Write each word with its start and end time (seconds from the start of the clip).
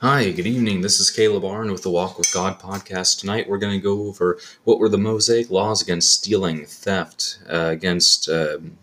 Hi, 0.00 0.30
good 0.30 0.46
evening. 0.46 0.82
This 0.82 1.00
is 1.00 1.10
Caleb 1.10 1.44
Arn 1.44 1.72
with 1.72 1.82
the 1.82 1.90
Walk 1.90 2.18
with 2.18 2.32
God 2.32 2.60
podcast. 2.60 3.18
Tonight 3.18 3.48
we're 3.48 3.58
going 3.58 3.76
to 3.76 3.82
go 3.82 4.06
over 4.06 4.38
what 4.62 4.78
were 4.78 4.88
the 4.88 4.96
Mosaic 4.96 5.50
laws 5.50 5.82
against 5.82 6.12
stealing, 6.12 6.66
theft, 6.66 7.40
uh, 7.50 7.70
against, 7.72 8.28
um, 8.28 8.78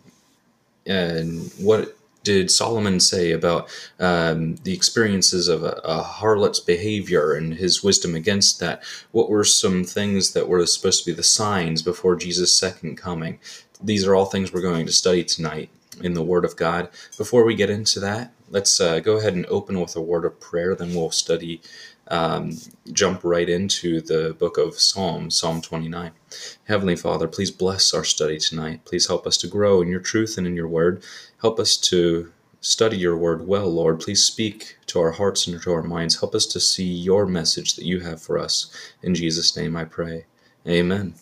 and 0.85 1.53
what 1.57 1.97
did 2.25 2.51
Solomon 2.51 2.99
say 2.99 3.31
about 3.31 3.69
um, 3.97 4.57
the 4.65 4.73
experiences 4.73 5.47
of 5.47 5.63
a, 5.63 5.79
a 5.85 6.03
harlot's 6.03 6.59
behavior 6.59 7.31
and 7.31 7.53
his 7.53 7.81
wisdom 7.81 8.13
against 8.13 8.59
that? 8.59 8.83
What 9.13 9.29
were 9.29 9.45
some 9.45 9.85
things 9.85 10.33
that 10.33 10.49
were 10.49 10.65
supposed 10.65 11.05
to 11.05 11.11
be 11.11 11.15
the 11.15 11.23
signs 11.23 11.81
before 11.81 12.17
Jesus' 12.17 12.53
second 12.53 12.97
coming? 12.97 13.39
These 13.81 14.05
are 14.05 14.15
all 14.15 14.25
things 14.25 14.51
we're 14.51 14.59
going 14.59 14.85
to 14.85 14.91
study 14.91 15.23
tonight 15.23 15.69
in 16.03 16.13
the 16.13 16.23
Word 16.23 16.43
of 16.43 16.57
God. 16.57 16.89
Before 17.17 17.45
we 17.45 17.55
get 17.55 17.69
into 17.69 18.01
that, 18.01 18.33
let's 18.49 18.79
uh, 18.79 18.99
go 18.99 19.17
ahead 19.17 19.33
and 19.33 19.45
open 19.47 19.79
with 19.79 19.95
a 19.95 20.01
word 20.01 20.25
of 20.25 20.39
prayer. 20.39 20.75
Then 20.75 20.93
we'll 20.93 21.11
study, 21.11 21.61
um, 22.07 22.57
jump 22.91 23.23
right 23.23 23.49
into 23.49 24.01
the 24.01 24.35
book 24.37 24.57
of 24.57 24.79
Psalms, 24.79 25.37
Psalm 25.37 25.61
29. 25.61 26.11
Heavenly 26.65 26.95
Father, 26.95 27.27
please 27.27 27.51
bless 27.51 27.93
our 27.93 28.03
study 28.03 28.37
tonight. 28.37 28.85
Please 28.85 29.07
help 29.07 29.25
us 29.25 29.37
to 29.37 29.47
grow 29.47 29.81
in 29.81 29.87
your 29.87 29.99
truth 29.99 30.37
and 30.37 30.47
in 30.47 30.55
your 30.55 30.67
word. 30.67 31.03
Help 31.41 31.59
us 31.59 31.77
to 31.77 32.31
study 32.61 32.97
your 32.97 33.17
word 33.17 33.47
well, 33.47 33.69
Lord. 33.69 33.99
Please 33.99 34.23
speak 34.23 34.77
to 34.87 34.99
our 34.99 35.11
hearts 35.11 35.47
and 35.47 35.61
to 35.61 35.73
our 35.73 35.83
minds. 35.83 36.19
Help 36.19 36.33
us 36.33 36.45
to 36.47 36.59
see 36.59 36.91
your 36.91 37.25
message 37.25 37.75
that 37.75 37.85
you 37.85 37.99
have 37.99 38.21
for 38.21 38.39
us. 38.39 38.71
In 39.03 39.13
Jesus' 39.13 39.55
name 39.55 39.75
I 39.75 39.85
pray. 39.85 40.25
Amen. 40.67 41.13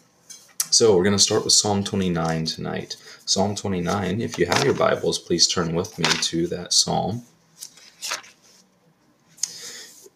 So 0.73 0.97
we're 0.97 1.03
going 1.03 1.15
to 1.15 1.19
start 1.19 1.43
with 1.43 1.53
Psalm 1.53 1.83
29 1.83 2.45
tonight. 2.45 2.97
Psalm 3.27 3.53
29, 3.53 4.21
if 4.21 4.39
you 4.39 4.47
have 4.47 4.63
your 4.63 4.73
Bibles, 4.73 5.19
please 5.19 5.47
turn 5.47 5.75
with 5.75 5.99
me 5.99 6.05
to 6.05 6.47
that 6.47 6.73
psalm. 6.73 7.21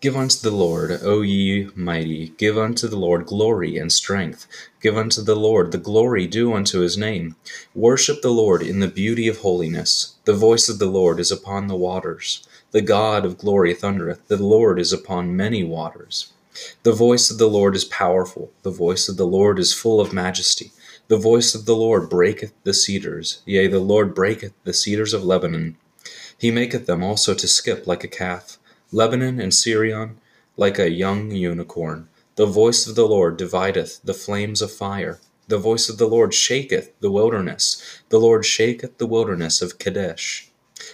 Give 0.01 0.17
unto 0.17 0.39
the 0.41 0.49
Lord, 0.49 0.99
O 1.03 1.21
ye 1.21 1.69
mighty, 1.75 2.29
give 2.39 2.57
unto 2.57 2.87
the 2.87 2.95
Lord 2.95 3.27
glory 3.27 3.77
and 3.77 3.91
strength. 3.91 4.47
Give 4.81 4.97
unto 4.97 5.21
the 5.21 5.35
Lord 5.35 5.71
the 5.71 5.77
glory 5.77 6.25
due 6.25 6.51
unto 6.55 6.79
his 6.79 6.97
name. 6.97 7.35
Worship 7.75 8.23
the 8.23 8.31
Lord 8.31 8.63
in 8.63 8.79
the 8.79 8.87
beauty 8.87 9.27
of 9.27 9.41
holiness. 9.41 10.15
The 10.25 10.33
voice 10.33 10.69
of 10.69 10.79
the 10.79 10.87
Lord 10.87 11.19
is 11.19 11.31
upon 11.31 11.67
the 11.67 11.75
waters. 11.75 12.47
The 12.71 12.81
God 12.81 13.25
of 13.25 13.37
glory 13.37 13.75
thundereth. 13.75 14.27
The 14.27 14.41
Lord 14.41 14.79
is 14.79 14.91
upon 14.91 15.37
many 15.37 15.63
waters. 15.63 16.33
The 16.83 16.91
voice 16.91 17.29
of 17.29 17.37
the 17.37 17.49
Lord 17.49 17.75
is 17.75 17.85
powerful. 17.85 18.51
The 18.63 18.71
voice 18.71 19.07
of 19.09 19.17
the 19.17 19.27
Lord 19.27 19.59
is 19.59 19.73
full 19.73 19.99
of 19.99 20.13
majesty. 20.13 20.71
The 21.07 21.17
voice 21.17 21.55
of 21.55 21.65
the 21.65 21.75
Lord 21.75 22.09
breaketh 22.09 22.53
the 22.63 22.73
cedars. 22.73 23.41
Yea, 23.45 23.67
the 23.67 23.79
Lord 23.79 24.13
breaketh 24.13 24.53
the 24.63 24.73
cedars 24.73 25.13
of 25.13 25.23
Lebanon. 25.23 25.77
He 26.37 26.51
maketh 26.51 26.85
them 26.85 27.03
also 27.03 27.33
to 27.33 27.47
skip 27.47 27.87
like 27.87 28.03
a 28.03 28.07
calf. 28.07 28.57
Lebanon 28.91 29.39
and 29.39 29.53
Sirion 29.53 30.17
like 30.57 30.79
a 30.79 30.89
young 30.89 31.31
unicorn. 31.31 32.09
The 32.35 32.45
voice 32.45 32.87
of 32.87 32.95
the 32.95 33.07
Lord 33.07 33.37
divideth 33.37 34.01
the 34.03 34.13
flames 34.13 34.61
of 34.61 34.71
fire. 34.71 35.19
The 35.47 35.57
voice 35.57 35.89
of 35.89 35.97
the 35.97 36.07
Lord 36.07 36.33
shaketh 36.33 36.91
the 36.99 37.11
wilderness. 37.11 37.81
The 38.09 38.19
Lord 38.19 38.45
shaketh 38.45 38.97
the 38.97 39.07
wilderness 39.07 39.61
of 39.61 39.79
Kadesh. 39.79 40.49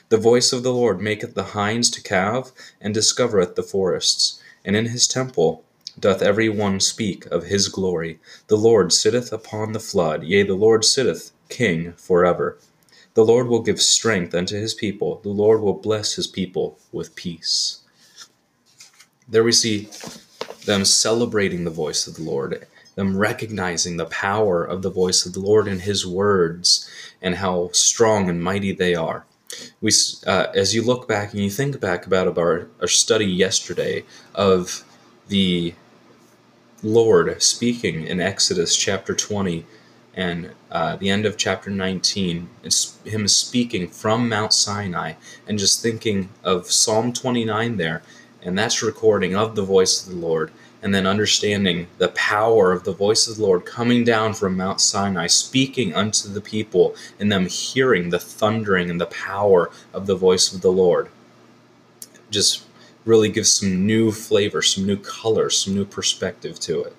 The 0.10 0.18
voice 0.18 0.54
of 0.54 0.64
the 0.64 0.74
Lord 0.74 1.02
maketh 1.02 1.34
the 1.34 1.52
hinds 1.56 1.90
to 1.92 2.02
calve, 2.02 2.52
and 2.80 2.94
discovereth 2.94 3.56
the 3.56 3.64
forests 3.64 4.40
and 4.66 4.76
in 4.76 4.86
his 4.88 5.08
temple 5.08 5.64
doth 6.00 6.22
every 6.22 6.50
one 6.50 6.80
speak 6.80 7.26
of 7.28 7.46
his 7.46 7.68
glory. 7.68 8.20
The 8.48 8.58
Lord 8.58 8.92
sitteth 8.92 9.32
upon 9.32 9.74
the 9.74 9.80
flood, 9.80 10.24
yea, 10.24 10.44
the 10.44 10.56
Lord 10.56 10.84
sitteth 10.84 11.32
king 11.50 11.94
forever. 11.94 12.58
The 13.14 13.26
Lord 13.26 13.48
will 13.48 13.62
give 13.62 13.80
strength 13.80 14.34
unto 14.34 14.56
his 14.56 14.74
people, 14.74 15.20
the 15.24 15.30
Lord 15.30 15.62
will 15.62 15.74
bless 15.74 16.16
his 16.16 16.28
people 16.28 16.80
with 16.92 17.16
peace. 17.16 17.82
There 19.30 19.44
we 19.44 19.52
see 19.52 19.90
them 20.66 20.84
celebrating 20.86 21.64
the 21.64 21.70
voice 21.70 22.08
of 22.08 22.16
the 22.16 22.24
Lord, 22.24 22.68
them 22.96 23.18
recognizing 23.18 23.98
the 23.98 24.06
power 24.06 24.64
of 24.64 24.82
the 24.82 24.90
voice 24.90 25.26
of 25.26 25.34
the 25.34 25.40
Lord 25.40 25.68
in 25.68 25.80
his 25.80 26.08
words, 26.08 26.90
and 27.22 27.36
how 27.36 27.70
strong 27.72 28.30
and 28.30 28.44
mighty 28.44 28.72
they 28.72 28.96
are 28.96 29.26
we 29.82 29.92
uh, 30.26 30.48
as 30.54 30.74
you 30.74 30.82
look 30.82 31.08
back 31.08 31.34
and 31.34 31.44
you 31.44 31.50
think 31.50 31.80
back 31.80 32.06
about 32.06 32.38
our, 32.38 32.68
our 32.82 32.88
study 32.88 33.26
yesterday 33.26 34.04
of 34.34 34.84
the 35.28 35.74
Lord 36.82 37.42
speaking 37.42 38.06
in 38.06 38.20
Exodus 38.20 38.76
chapter 38.76 39.16
20 39.16 39.66
and 40.16 40.52
uh, 40.70 40.96
the 40.96 41.10
end 41.10 41.26
of 41.26 41.38
chapter 41.38 41.70
19, 41.70 42.50
it's 42.64 43.00
him 43.04 43.28
speaking 43.28 43.88
from 43.88 44.30
Mount 44.30 44.54
Sinai 44.54 45.14
and 45.48 45.58
just 45.58 45.82
thinking 45.82 46.30
of 46.44 46.70
Psalm 46.70 47.14
29 47.14 47.78
there, 47.78 48.04
and 48.42 48.58
that's 48.58 48.84
recording 48.84 49.36
of 49.36 49.56
the 49.56 49.64
voice 49.64 50.06
of 50.06 50.14
the 50.14 50.20
Lord 50.20 50.52
and 50.84 50.94
then 50.94 51.08
understanding 51.08 51.88
the 51.98 52.10
power 52.10 52.74
of 52.74 52.84
the 52.84 52.92
voice 52.92 53.26
of 53.26 53.38
the 53.38 53.42
Lord 53.42 53.66
coming 53.66 54.04
down 54.04 54.34
from 54.34 54.58
Mount 54.58 54.82
Sinai, 54.82 55.28
speaking 55.28 55.96
unto 55.96 56.28
the 56.28 56.42
people, 56.42 56.94
and 57.18 57.32
them 57.32 57.48
hearing 57.48 58.10
the 58.10 58.20
thundering 58.20 58.90
and 58.90 59.00
the 59.00 59.06
power 59.06 59.72
of 59.94 60.08
the 60.08 60.16
voice 60.16 60.52
of 60.52 60.60
the 60.60 60.72
Lord. 60.72 61.08
Just 62.30 62.66
really 63.06 63.30
gives 63.30 63.50
some 63.50 63.88
new 63.88 64.12
flavor, 64.12 64.62
some 64.62 64.86
new 64.86 64.98
color, 64.98 65.50
some 65.50 65.74
new 65.74 65.86
perspective 65.86 66.60
to 66.60 66.84
it. 66.84 66.96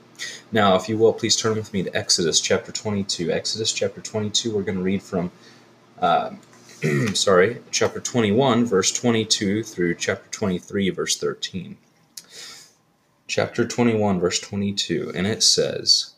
Now, 0.51 0.77
if 0.77 0.89
you 0.89 0.97
will, 0.97 1.13
please 1.13 1.37
turn 1.37 1.55
with 1.55 1.73
me 1.75 1.83
to 1.83 1.95
Exodus 1.95 2.41
chapter 2.41 2.73
22. 2.73 3.31
Exodus 3.31 3.71
chapter 3.71 4.01
22, 4.01 4.55
we're 4.55 4.63
going 4.63 4.79
to 4.79 4.85
read 4.85 5.03
from, 5.03 5.31
uh, 6.01 6.31
sorry, 7.13 7.59
chapter 7.71 8.01
21, 8.01 8.65
verse 8.65 8.93
22 8.93 9.63
through 9.63 9.95
chapter 9.97 10.31
23, 10.31 10.89
verse 10.89 11.19
13 11.19 11.77
chapter 13.35 13.67
21, 13.67 14.21
verse 14.21 14.39
22, 14.39 15.11
and 15.13 15.27
it 15.27 15.43
says, 15.43 16.13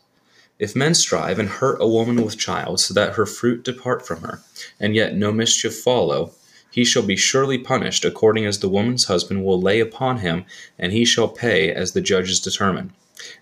If 0.59 0.75
men 0.75 0.93
strive 0.93 1.39
and 1.39 1.49
hurt 1.49 1.81
a 1.81 1.87
woman 1.87 2.23
with 2.23 2.37
child, 2.37 2.79
so 2.79 2.93
that 2.93 3.15
her 3.15 3.25
fruit 3.25 3.63
depart 3.63 4.05
from 4.05 4.21
her, 4.21 4.43
and 4.79 4.93
yet 4.93 5.15
no 5.15 5.31
mischief 5.31 5.75
follow, 5.75 6.33
he 6.69 6.85
shall 6.85 7.01
be 7.01 7.15
surely 7.15 7.57
punished 7.57 8.05
according 8.05 8.45
as 8.45 8.59
the 8.59 8.69
woman's 8.69 9.05
husband 9.05 9.43
will 9.43 9.59
lay 9.59 9.79
upon 9.79 10.19
him, 10.19 10.45
and 10.77 10.91
he 10.91 11.05
shall 11.05 11.27
pay 11.27 11.73
as 11.73 11.93
the 11.93 12.01
judges 12.01 12.39
determine. 12.39 12.93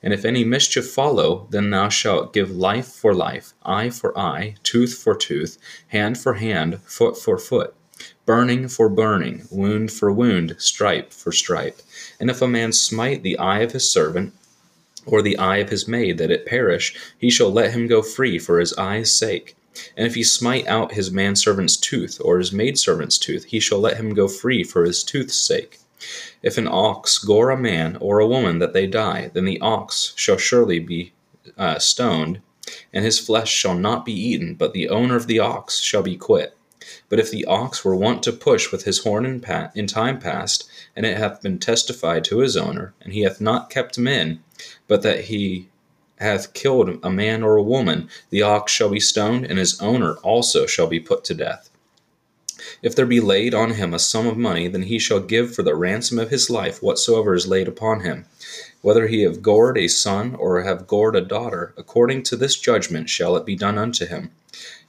And 0.02 0.14
if 0.14 0.24
any 0.24 0.46
mischief 0.46 0.90
follow, 0.90 1.46
then 1.50 1.70
thou 1.70 1.90
shalt 1.90 2.32
give 2.32 2.50
life 2.50 2.88
for 2.88 3.14
life, 3.14 3.52
eye 3.66 3.90
for 3.90 4.18
eye, 4.18 4.56
tooth 4.64 4.94
for 4.94 5.18
tooth, 5.18 5.58
hand 5.90 6.18
for 6.18 6.36
hand, 6.36 6.80
foot 6.86 7.18
for 7.18 7.38
foot, 7.38 7.76
burning 8.26 8.68
for 8.68 8.90
burning, 8.90 9.48
wound 9.52 9.92
for 9.92 10.12
wound, 10.12 10.56
stripe 10.58 11.14
for 11.14 11.32
stripe. 11.32 11.82
And 12.20 12.30
if 12.30 12.42
a 12.42 12.48
man 12.48 12.72
smite 12.72 13.24
the 13.24 13.38
eye 13.38 13.60
of 13.60 13.72
his 13.72 13.90
servant, 13.90 14.34
or 15.06 15.22
the 15.22 15.38
eye 15.38 15.58
of 15.58 15.70
his 15.70 15.88
maid, 15.88 16.18
that 16.18 16.32
it 16.32 16.46
perish, 16.46 16.96
he 17.18 17.30
shall 17.30 17.52
let 17.52 17.72
him 17.72 17.88
go 17.88 18.02
free 18.02 18.40
for 18.40 18.60
his 18.60 18.74
eye's 18.74 19.14
sake. 19.14 19.56
And 19.96 20.08
if 20.08 20.16
he 20.16 20.24
smite 20.24 20.68
out 20.68 20.94
his 20.94 21.12
manservant's 21.12 21.78
tooth, 21.78 22.20
or 22.24 22.40
his 22.40 22.52
maidservant's 22.52 23.18
tooth, 23.18 23.46
he 23.46 23.60
shall 23.60 23.80
let 23.80 23.98
him 23.98 24.14
go 24.14 24.28
free 24.28 24.64
for 24.64 24.86
his 24.86 25.04
tooth's 25.04 25.36
sake. 25.36 25.80
If 26.42 26.58
an 26.58 26.68
ox 26.68 27.18
gore 27.18 27.50
a 27.50 27.58
man 27.58 27.98
or 27.98 28.20
a 28.20 28.28
woman 28.28 28.60
that 28.60 28.74
they 28.74 28.88
die, 28.88 29.32
then 29.34 29.46
the 29.46 29.60
ox 29.62 30.14
shall 30.16 30.38
surely 30.38 30.80
be 30.80 31.14
uh, 31.58 31.80
stoned, 31.80 32.42
and 32.94 33.06
his 33.06 33.20
flesh 33.20 33.52
shall 33.52 33.76
not 33.76 34.06
be 34.06 34.14
eaten, 34.14 34.56
but 34.56 34.74
the 34.74 34.90
owner 34.90 35.16
of 35.16 35.28
the 35.28 35.40
ox 35.40 35.80
shall 35.80 36.04
be 36.04 36.18
quit. 36.18 36.55
But 37.10 37.20
if 37.20 37.32
the 37.32 37.46
ox 37.46 37.84
were 37.84 37.96
wont 37.96 38.24
to 38.24 38.32
push 38.32 38.72
with 38.72 38.84
his 38.84 39.00
horn 39.00 39.26
in, 39.26 39.40
pa- 39.40 39.72
in 39.76 39.88
time 39.88 40.20
past, 40.20 40.70
and 40.96 41.06
it 41.06 41.18
hath 41.18 41.42
been 41.42 41.60
testified 41.60 42.24
to 42.26 42.40
his 42.40 42.56
owner, 42.56 42.94
and 43.02 43.14
he 43.14 43.22
hath 43.22 43.42
not 43.42 43.70
kept 43.70 43.98
him 43.98 44.08
in, 44.08 44.40
but 44.88 45.02
that 45.02 45.26
he 45.26 45.70
hath 46.18 46.54
killed 46.54 47.00
a 47.04 47.10
man 47.10 47.44
or 47.44 47.56
a 47.56 47.64
woman, 47.64 48.10
the 48.30 48.42
ox 48.42 48.72
shall 48.72 48.90
be 48.90 49.00
stoned, 49.00 49.46
and 49.46 49.60
his 49.60 49.82
owner 49.82 50.14
also 50.18 50.66
shall 50.66 50.88
be 50.88 51.00
put 51.00 51.24
to 51.26 51.34
death. 51.34 51.70
If 52.82 52.96
there 52.96 53.06
be 53.06 53.20
laid 53.20 53.54
on 53.54 53.72
him 53.72 53.94
a 53.94 54.00
sum 54.00 54.26
of 54.28 54.38
money, 54.38 54.68
then 54.68 54.84
he 54.84 54.98
shall 54.98 55.20
give 55.20 55.54
for 55.54 55.62
the 55.62 55.76
ransom 55.76 56.18
of 56.18 56.30
his 56.30 56.50
life 56.50 56.82
whatsoever 56.82 57.36
is 57.36 57.48
laid 57.48 57.68
upon 57.68 58.02
him. 58.02 58.26
Whether 58.82 59.08
he 59.08 59.24
have 59.24 59.42
gored 59.42 59.78
a 59.78 59.88
son 59.88 60.36
or 60.36 60.62
have 60.62 60.88
gored 60.88 61.16
a 61.16 61.22
daughter, 61.22 61.74
according 61.78 62.24
to 62.24 62.36
this 62.36 62.56
judgment 62.56 63.10
shall 63.10 63.36
it 63.36 63.46
be 63.46 63.56
done 63.56 63.78
unto 63.78 64.06
him. 64.06 64.32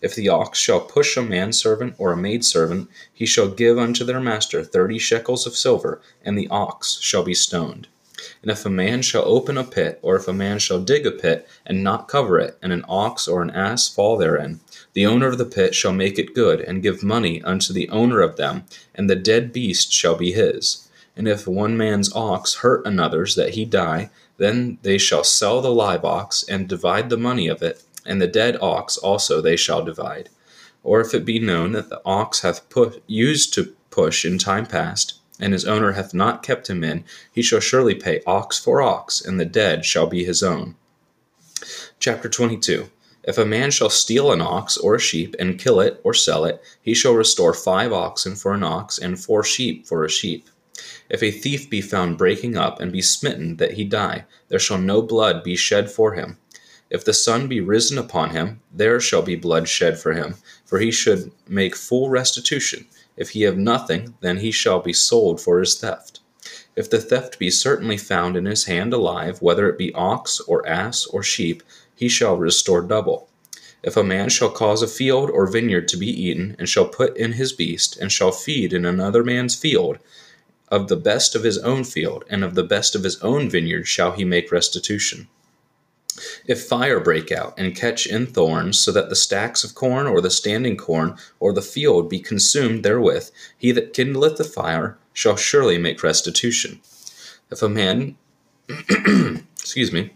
If 0.01 0.15
the 0.15 0.29
ox 0.29 0.59
shall 0.59 0.81
push 0.81 1.17
a 1.17 1.23
manservant 1.23 1.95
or 1.99 2.13
a 2.13 2.17
maidservant, 2.17 2.91
he 3.13 3.27
shall 3.27 3.49
give 3.49 3.79
unto 3.79 4.05
their 4.05 4.21
master 4.21 4.63
thirty 4.63 4.99
shekels 4.99 5.47
of 5.47 5.57
silver, 5.57 6.01
and 6.25 6.37
the 6.37 6.49
ox 6.49 6.99
shall 7.01 7.23
be 7.23 7.35
stoned. 7.35 7.89
And 8.43 8.51
if 8.51 8.65
a 8.65 8.71
man 8.71 9.03
shall 9.03 9.25
open 9.27 9.57
a 9.57 9.65
pit, 9.65 9.99
or 10.03 10.17
if 10.17 10.29
a 10.29 10.33
man 10.33 10.59
shall 10.59 10.81
dig 10.81 11.07
a 11.07 11.11
pit, 11.11 11.49
and 11.65 11.85
not 11.85 12.09
cover 12.09 12.39
it, 12.39 12.59
and 12.63 12.73
an 12.73 12.85
ox 12.89 13.29
or 13.29 13.43
an 13.43 13.51
ass 13.51 13.89
fall 13.89 14.17
therein, 14.17 14.61
the 14.93 15.07
owner 15.07 15.29
of 15.29 15.39
the 15.39 15.45
pit 15.45 15.75
shall 15.75 15.93
make 15.93 16.19
it 16.19 16.35
good, 16.35 16.61
and 16.61 16.83
give 16.83 17.03
money 17.03 17.43
unto 17.43 17.73
the 17.73 17.89
owner 17.91 18.21
of 18.21 18.37
them, 18.37 18.65
and 18.95 19.09
the 19.09 19.17
dead 19.17 19.53
beast 19.53 19.93
shall 19.93 20.17
be 20.17 20.33
his. 20.33 20.89
And 21.17 21.27
if 21.27 21.47
one 21.47 21.77
man's 21.77 22.15
ox 22.15 22.57
hurt 22.57 22.87
another's 22.87 23.35
that 23.37 23.55
he 23.55 23.65
die, 23.65 24.11
then 24.39 24.79
they 24.83 24.99
shall 24.99 25.25
sell 25.25 25.61
the 25.61 25.71
live 25.71 26.05
ox, 26.05 26.43
and 26.49 26.69
divide 26.69 27.11
the 27.11 27.17
money 27.17 27.49
of 27.49 27.63
it, 27.63 27.83
and 28.07 28.21
the 28.21 28.27
dead 28.27 28.57
ox 28.61 28.97
also 28.97 29.41
they 29.41 29.57
shall 29.57 29.85
divide. 29.85 30.29
Or 30.83 31.01
if 31.01 31.15
it 31.15 31.25
be 31.25 31.39
known 31.39 31.73
that 31.73 31.89
the 31.89 32.01
ox 32.05 32.41
hath 32.41 32.63
used 33.07 33.53
to 33.55 33.75
push 33.91 34.25
in 34.25 34.39
time 34.39 34.67
past, 34.67 35.15
and 35.41 35.53
his 35.53 35.65
owner 35.65 35.93
hath 35.93 36.15
not 36.15 36.43
kept 36.43 36.71
him 36.71 36.83
in, 36.85 37.05
he 37.33 37.43
shall 37.43 37.61
surely 37.61 37.95
pay 37.95 38.23
ox 38.27 38.59
for 38.59 38.81
ox, 38.81 39.21
and 39.21 39.39
the 39.39 39.45
dead 39.45 39.85
shall 39.85 40.07
be 40.07 40.25
his 40.25 40.43
own. 40.43 40.77
Chapter 41.99 42.29
22 42.29 42.91
If 43.25 43.39
a 43.39 43.45
man 43.45 43.71
shall 43.71 43.91
steal 43.91 44.31
an 44.31 44.41
ox 44.41 44.77
or 44.77 44.95
a 44.95 45.01
sheep, 45.01 45.35
and 45.39 45.59
kill 45.59 45.81
it 45.81 46.01
or 46.05 46.15
sell 46.15 46.45
it, 46.45 46.63
he 46.81 46.95
shall 46.95 47.15
restore 47.15 47.53
five 47.53 47.93
oxen 47.93 48.37
for 48.37 48.55
an 48.55 48.63
ox, 48.63 48.99
and 48.99 49.19
four 49.19 49.43
sheep 49.43 49.87
for 49.87 50.05
a 50.05 50.11
sheep. 50.11 50.49
If 51.09 51.23
a 51.23 51.31
thief 51.31 51.69
be 51.69 51.81
found 51.81 52.19
breaking 52.19 52.57
up, 52.57 52.81
and 52.81 52.93
be 52.93 53.03
smitten 53.03 53.57
that 53.57 53.73
he 53.73 53.85
die, 53.85 54.27
there 54.49 54.59
shall 54.59 54.79
no 54.79 55.03
blood 55.03 55.43
be 55.43 55.57
shed 55.57 55.91
for 55.91 56.13
him. 56.13 56.39
If 56.89 57.05
the 57.05 57.13
sun 57.13 57.49
be 57.49 57.61
risen 57.61 57.99
upon 57.99 58.31
him, 58.31 58.61
there 58.73 59.01
shall 59.01 59.23
be 59.23 59.35
blood 59.35 59.69
shed 59.69 59.99
for 59.99 60.13
him, 60.13 60.37
for 60.65 60.79
he 60.79 60.93
should 60.93 61.33
make 61.49 61.75
full 61.75 62.11
restitution. 62.11 62.87
If 63.17 63.31
he 63.31 63.43
have 63.43 63.59
nothing, 63.59 64.15
then 64.21 64.39
he 64.39 64.53
shall 64.53 64.81
be 64.81 64.93
sold 64.93 65.41
for 65.41 65.59
his 65.59 65.75
theft. 65.75 66.21
If 66.77 66.89
the 66.89 67.01
theft 67.01 67.39
be 67.39 67.51
certainly 67.51 67.97
found 67.97 68.37
in 68.37 68.45
his 68.45 68.67
hand 68.67 68.93
alive, 68.93 69.43
whether 69.43 69.69
it 69.69 69.79
be 69.79 69.93
ox, 69.95 70.39
or 70.41 70.67
ass, 70.69 71.07
or 71.07 71.23
sheep, 71.23 71.63
he 71.95 72.09
shall 72.09 72.37
restore 72.37 72.83
double. 72.83 73.29
If 73.83 73.97
a 73.97 74.05
man 74.05 74.29
shall 74.29 74.51
cause 74.51 74.83
a 74.83 74.87
field 74.87 75.29
or 75.31 75.51
vineyard 75.51 75.89
to 75.89 75.97
be 75.97 76.09
eaten, 76.09 76.55
and 76.59 76.69
shall 76.69 76.87
put 76.87 77.17
in 77.17 77.33
his 77.33 77.53
beast, 77.53 77.97
and 77.97 78.13
shall 78.13 78.31
feed 78.31 78.73
in 78.73 78.85
another 78.85 79.25
man's 79.25 79.57
field, 79.57 79.99
of 80.69 80.89
the 80.89 80.97
best 80.97 81.35
of 81.35 81.43
his 81.43 81.59
own 81.59 81.83
field, 81.83 82.25
and 82.29 82.45
of 82.45 82.55
the 82.55 82.63
best 82.63 82.95
of 82.95 83.03
his 83.03 83.21
own 83.23 83.49
vineyard 83.49 83.89
shall 83.89 84.13
he 84.13 84.25
make 84.25 84.53
restitution. 84.53 85.29
If 86.47 86.65
fire 86.65 87.01
break 87.01 87.31
out 87.31 87.55
and 87.59 87.75
catch 87.75 88.07
in 88.07 88.27
thorns, 88.27 88.79
so 88.79 88.93
that 88.93 89.09
the 89.09 89.17
stacks 89.17 89.65
of 89.65 89.75
corn 89.75 90.07
or 90.07 90.21
the 90.21 90.31
standing 90.31 90.77
corn 90.77 91.17
or 91.41 91.53
the 91.53 91.63
field 91.63 92.09
be 92.09 92.21
consumed 92.21 92.83
therewith, 92.83 93.31
he 93.57 93.73
that 93.73 93.93
kindleth 93.93 94.37
the 94.37 94.45
fire 94.45 94.99
shall 95.13 95.37
surely 95.37 95.79
make 95.79 96.03
restitution. 96.03 96.81
If 97.51 97.63
a 97.63 97.69
man, 97.69 98.17
excuse 98.69 99.93
me, 99.93 100.13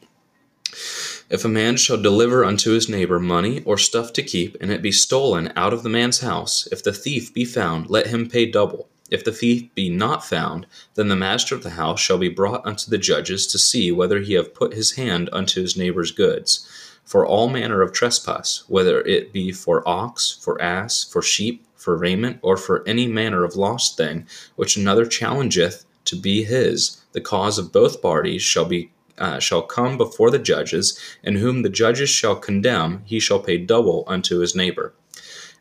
if 1.30 1.44
a 1.44 1.48
man 1.48 1.76
shall 1.76 2.00
deliver 2.00 2.44
unto 2.44 2.72
his 2.72 2.88
neighbor 2.88 3.20
money 3.20 3.62
or 3.64 3.78
stuff 3.78 4.12
to 4.14 4.22
keep, 4.22 4.56
and 4.60 4.72
it 4.72 4.82
be 4.82 4.90
stolen 4.90 5.52
out 5.54 5.72
of 5.72 5.84
the 5.84 5.88
man's 5.88 6.20
house, 6.20 6.66
if 6.72 6.82
the 6.82 6.92
thief 6.92 7.32
be 7.32 7.44
found, 7.44 7.88
let 7.88 8.08
him 8.08 8.28
pay 8.28 8.50
double. 8.50 8.88
If 9.10 9.24
the 9.24 9.32
thief 9.32 9.74
be 9.74 9.90
not 9.90 10.24
found, 10.24 10.66
then 10.94 11.08
the 11.08 11.16
master 11.16 11.54
of 11.54 11.64
the 11.64 11.70
house 11.70 11.98
shall 12.00 12.18
be 12.18 12.28
brought 12.28 12.64
unto 12.64 12.88
the 12.88 12.98
judges 12.98 13.46
to 13.48 13.58
see 13.58 13.90
whether 13.90 14.20
he 14.20 14.34
have 14.34 14.54
put 14.54 14.72
his 14.72 14.92
hand 14.92 15.28
unto 15.32 15.60
his 15.60 15.76
neighbor's 15.76 16.12
goods. 16.12 16.66
For 17.04 17.26
all 17.26 17.48
manner 17.48 17.82
of 17.82 17.92
trespass, 17.92 18.62
whether 18.68 19.00
it 19.00 19.32
be 19.32 19.50
for 19.50 19.86
ox, 19.88 20.38
for 20.40 20.62
ass, 20.62 21.02
for 21.02 21.22
sheep, 21.22 21.66
for 21.74 21.96
raiment, 21.96 22.38
or 22.42 22.56
for 22.56 22.86
any 22.86 23.08
manner 23.08 23.42
of 23.42 23.56
lost 23.56 23.96
thing, 23.96 24.26
which 24.54 24.76
another 24.76 25.04
challengeth 25.04 25.84
to 26.04 26.14
be 26.14 26.44
his, 26.44 27.02
the 27.12 27.20
cause 27.20 27.58
of 27.58 27.72
both 27.72 28.00
parties 28.00 28.42
shall 28.42 28.64
be 28.64 28.92
uh, 29.18 29.38
shall 29.38 29.62
come 29.62 29.98
before 29.98 30.30
the 30.30 30.38
judges, 30.38 30.98
and 31.22 31.36
whom 31.36 31.62
the 31.62 31.68
judges 31.68 32.08
shall 32.08 32.36
condemn, 32.36 33.02
he 33.04 33.20
shall 33.20 33.38
pay 33.40 33.58
double 33.58 34.02
unto 34.06 34.38
his 34.38 34.56
neighbor. 34.56 34.94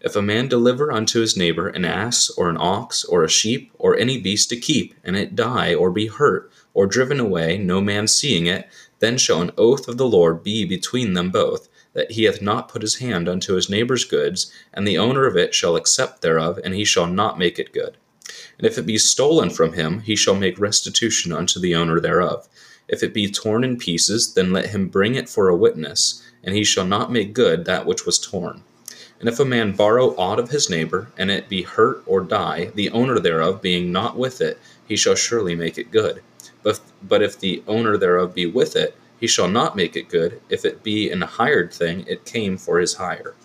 If 0.02 0.16
a 0.16 0.22
man 0.22 0.48
deliver 0.48 0.94
unto 0.94 1.20
his 1.20 1.36
neighbor 1.36 1.68
an 1.68 1.84
ass, 1.84 2.30
or 2.30 2.50
an 2.50 2.56
ox, 2.58 3.04
or 3.04 3.24
a 3.24 3.30
sheep, 3.30 3.72
or 3.78 3.98
any 3.98 4.18
beast 4.18 4.50
to 4.50 4.56
keep, 4.56 4.96
and 5.04 5.18
it 5.18 5.36
die, 5.36 5.74
or 5.74 5.92
be 5.92 6.08
hurt, 6.08 6.50
or 6.74 6.88
driven 6.88 7.20
away, 7.20 7.58
no 7.58 7.82
man 7.82 8.08
seeing 8.08 8.46
it, 8.46 8.70
then 9.00 9.18
shall 9.18 9.42
an 9.42 9.52
oath 9.58 9.90
of 9.90 9.98
the 9.98 10.08
Lord 10.08 10.42
be 10.42 10.64
between 10.64 11.16
them 11.16 11.32
both, 11.32 11.68
that 11.92 12.12
he 12.12 12.24
hath 12.24 12.42
not 12.42 12.70
put 12.70 12.82
his 12.82 13.00
hand 13.00 13.28
unto 13.28 13.56
his 13.56 13.70
neighbor's 13.70 14.06
goods, 14.06 14.50
and 14.74 14.88
the 14.88 14.98
owner 14.98 15.26
of 15.26 15.36
it 15.36 15.54
shall 15.54 15.76
accept 15.76 16.22
thereof, 16.22 16.60
and 16.64 16.74
he 16.74 16.86
shall 16.86 17.08
not 17.08 17.38
make 17.38 17.60
it 17.60 17.74
good. 17.74 17.98
And 18.58 18.66
if 18.66 18.78
it 18.78 18.86
be 18.86 18.98
stolen 18.98 19.50
from 19.50 19.74
him, 19.74 20.00
he 20.00 20.16
shall 20.16 20.36
make 20.36 20.60
restitution 20.60 21.34
unto 21.34 21.60
the 21.60 21.76
owner 21.76 22.00
thereof. 22.00 22.48
If 22.88 23.04
it 23.04 23.14
be 23.14 23.30
torn 23.30 23.66
in 23.66 23.78
pieces, 23.78 24.34
then 24.34 24.54
let 24.54 24.68
him 24.68 24.88
bring 24.88 25.16
it 25.16 25.28
for 25.28 25.50
a 25.50 25.58
witness, 25.58 26.24
and 26.42 26.56
he 26.56 26.64
shall 26.64 26.86
not 26.86 27.12
make 27.12 27.34
good 27.34 27.66
that 27.66 27.86
which 27.86 28.06
was 28.06 28.18
torn. 28.18 28.64
And 29.20 29.28
if 29.28 29.40
a 29.40 29.46
man 29.46 29.74
borrow 29.74 30.16
aught 30.16 30.40
of 30.40 30.50
his 30.50 30.70
neighbor, 30.70 31.10
and 31.18 31.30
it 31.30 31.50
be 31.50 31.64
hurt 31.64 32.04
or 32.06 32.22
die, 32.22 32.72
the 32.76 32.90
owner 32.92 33.20
thereof 33.20 33.62
being 33.62 33.92
not 33.92 34.18
with 34.18 34.40
it, 34.40 34.58
he 34.88 34.96
shall 34.96 35.16
surely 35.16 35.56
make 35.56 35.78
it 35.78 35.92
good. 35.92 36.22
But, 36.64 36.80
but 37.04 37.22
if 37.22 37.38
the 37.38 37.62
owner 37.68 37.98
thereof 37.98 38.34
be 38.34 38.46
with 38.46 38.76
it, 38.76 38.96
he 39.20 39.28
shall 39.28 39.50
not 39.50 39.76
make 39.76 39.98
it 39.98 40.08
good. 40.08 40.42
If 40.50 40.64
it 40.64 40.84
be 40.84 41.12
an 41.12 41.22
hired 41.22 41.74
thing, 41.74 42.06
it 42.08 42.24
came 42.24 42.58
for 42.58 42.80
his 42.80 42.96
hire. 42.96 43.36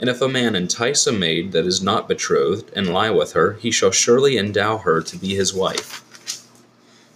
And 0.00 0.08
if 0.08 0.22
a 0.22 0.28
man 0.28 0.56
entice 0.56 1.06
a 1.06 1.12
maid 1.12 1.52
that 1.52 1.66
is 1.66 1.82
not 1.82 2.08
betrothed, 2.08 2.70
and 2.74 2.92
lie 2.92 3.10
with 3.10 3.32
her, 3.32 3.54
he 3.54 3.70
shall 3.70 3.90
surely 3.90 4.38
endow 4.38 4.78
her 4.78 5.02
to 5.02 5.16
be 5.18 5.34
his 5.34 5.52
wife. 5.52 6.00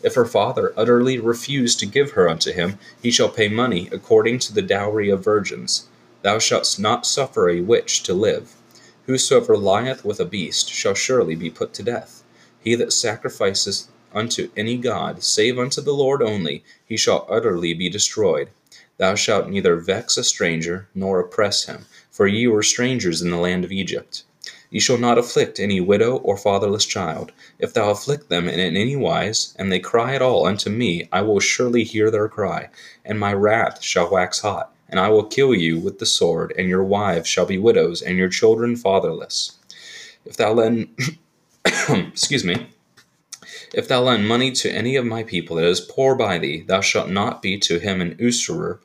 If 0.02 0.14
her 0.14 0.26
father 0.26 0.72
utterly 0.76 1.18
refuse 1.18 1.74
to 1.76 1.86
give 1.86 2.12
her 2.12 2.28
unto 2.28 2.52
him, 2.52 2.78
he 3.02 3.10
shall 3.10 3.28
pay 3.28 3.48
money 3.48 3.88
according 3.90 4.38
to 4.40 4.54
the 4.54 4.62
dowry 4.62 5.10
of 5.10 5.24
virgins. 5.24 5.87
Thou 6.22 6.40
shalt 6.40 6.80
not 6.80 7.06
suffer 7.06 7.48
a 7.48 7.60
witch 7.60 8.02
to 8.02 8.12
live. 8.12 8.56
Whosoever 9.06 9.56
lieth 9.56 10.04
with 10.04 10.18
a 10.18 10.24
beast 10.24 10.68
shall 10.68 10.94
surely 10.94 11.36
be 11.36 11.48
put 11.48 11.72
to 11.74 11.82
death. 11.84 12.24
He 12.58 12.74
that 12.74 12.92
sacrificeth 12.92 13.86
unto 14.12 14.50
any 14.56 14.78
god, 14.78 15.22
save 15.22 15.60
unto 15.60 15.80
the 15.80 15.94
Lord 15.94 16.20
only, 16.20 16.64
he 16.84 16.96
shall 16.96 17.24
utterly 17.30 17.72
be 17.72 17.88
destroyed. 17.88 18.48
Thou 18.96 19.14
shalt 19.14 19.48
neither 19.48 19.76
vex 19.76 20.18
a 20.18 20.24
stranger, 20.24 20.88
nor 20.92 21.20
oppress 21.20 21.66
him, 21.66 21.86
for 22.10 22.26
ye 22.26 22.48
were 22.48 22.64
strangers 22.64 23.22
in 23.22 23.30
the 23.30 23.36
land 23.36 23.64
of 23.64 23.70
Egypt. 23.70 24.24
Ye 24.70 24.80
shall 24.80 24.98
not 24.98 25.18
afflict 25.18 25.60
any 25.60 25.80
widow 25.80 26.16
or 26.16 26.36
fatherless 26.36 26.84
child. 26.84 27.30
If 27.60 27.72
thou 27.72 27.90
afflict 27.90 28.28
them 28.28 28.48
in 28.48 28.76
any 28.76 28.96
wise, 28.96 29.54
and 29.56 29.70
they 29.70 29.78
cry 29.78 30.16
at 30.16 30.22
all 30.22 30.46
unto 30.46 30.68
me, 30.68 31.08
I 31.12 31.22
will 31.22 31.38
surely 31.38 31.84
hear 31.84 32.10
their 32.10 32.28
cry, 32.28 32.70
and 33.04 33.20
my 33.20 33.32
wrath 33.32 33.84
shall 33.84 34.10
wax 34.10 34.40
hot 34.40 34.74
and 34.88 34.98
I 34.98 35.08
will 35.08 35.24
kill 35.24 35.54
you 35.54 35.78
with 35.78 35.98
the 35.98 36.06
sword, 36.06 36.52
and 36.56 36.68
your 36.68 36.84
wives 36.84 37.28
shall 37.28 37.46
be 37.46 37.58
widows, 37.58 38.02
and 38.02 38.16
your 38.16 38.28
children 38.28 38.76
fatherless. 38.76 39.58
If 40.24 40.36
thou 40.36 40.52
lend, 40.52 40.88
excuse 41.64 42.44
me, 42.44 42.68
if 43.74 43.86
thou 43.86 44.02
lend 44.02 44.26
money 44.26 44.52
to 44.52 44.70
any 44.70 44.96
of 44.96 45.04
my 45.04 45.22
people 45.22 45.56
that 45.56 45.66
is 45.66 45.80
poor 45.80 46.14
by 46.14 46.38
thee, 46.38 46.62
thou 46.66 46.80
shalt 46.80 47.10
not 47.10 47.42
be 47.42 47.58
to 47.58 47.78
him 47.78 48.00
an 48.00 48.16
usurer, 48.18 48.80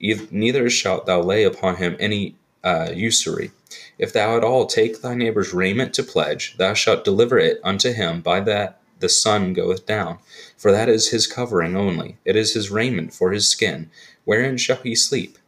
neither 0.00 0.68
shalt 0.68 1.06
thou 1.06 1.20
lay 1.20 1.44
upon 1.44 1.76
him 1.76 1.96
any 2.00 2.36
uh, 2.64 2.90
usury. 2.94 3.52
If 3.98 4.12
thou 4.12 4.36
at 4.36 4.44
all 4.44 4.66
take 4.66 5.02
thy 5.02 5.14
neighbor's 5.14 5.54
raiment 5.54 5.94
to 5.94 6.02
pledge, 6.02 6.56
thou 6.56 6.74
shalt 6.74 7.04
deliver 7.04 7.38
it 7.38 7.60
unto 7.62 7.92
him 7.92 8.20
by 8.20 8.40
that 8.40 8.80
the 9.00 9.08
sun 9.08 9.52
goeth 9.52 9.86
down. 9.86 10.18
For 10.56 10.72
that 10.72 10.88
is 10.88 11.10
his 11.10 11.26
covering 11.26 11.76
only, 11.76 12.16
it 12.24 12.36
is 12.36 12.54
his 12.54 12.70
raiment 12.70 13.12
for 13.12 13.32
his 13.32 13.48
skin. 13.48 13.90
Wherein 14.24 14.56
shall 14.56 14.78
he 14.78 14.94
sleep? 14.94 15.38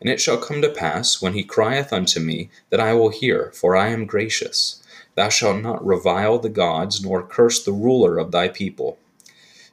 And 0.00 0.08
it 0.08 0.20
shall 0.20 0.38
come 0.38 0.62
to 0.62 0.68
pass, 0.68 1.20
when 1.22 1.34
he 1.34 1.42
crieth 1.44 1.92
unto 1.92 2.20
me, 2.20 2.50
that 2.70 2.80
I 2.80 2.94
will 2.94 3.10
hear, 3.10 3.52
for 3.54 3.76
I 3.76 3.88
am 3.88 4.06
gracious. 4.06 4.82
Thou 5.14 5.28
shalt 5.28 5.62
not 5.62 5.84
revile 5.84 6.38
the 6.38 6.48
gods, 6.48 7.02
nor 7.04 7.22
curse 7.22 7.62
the 7.62 7.72
ruler 7.72 8.18
of 8.18 8.30
thy 8.30 8.48
people. 8.48 8.98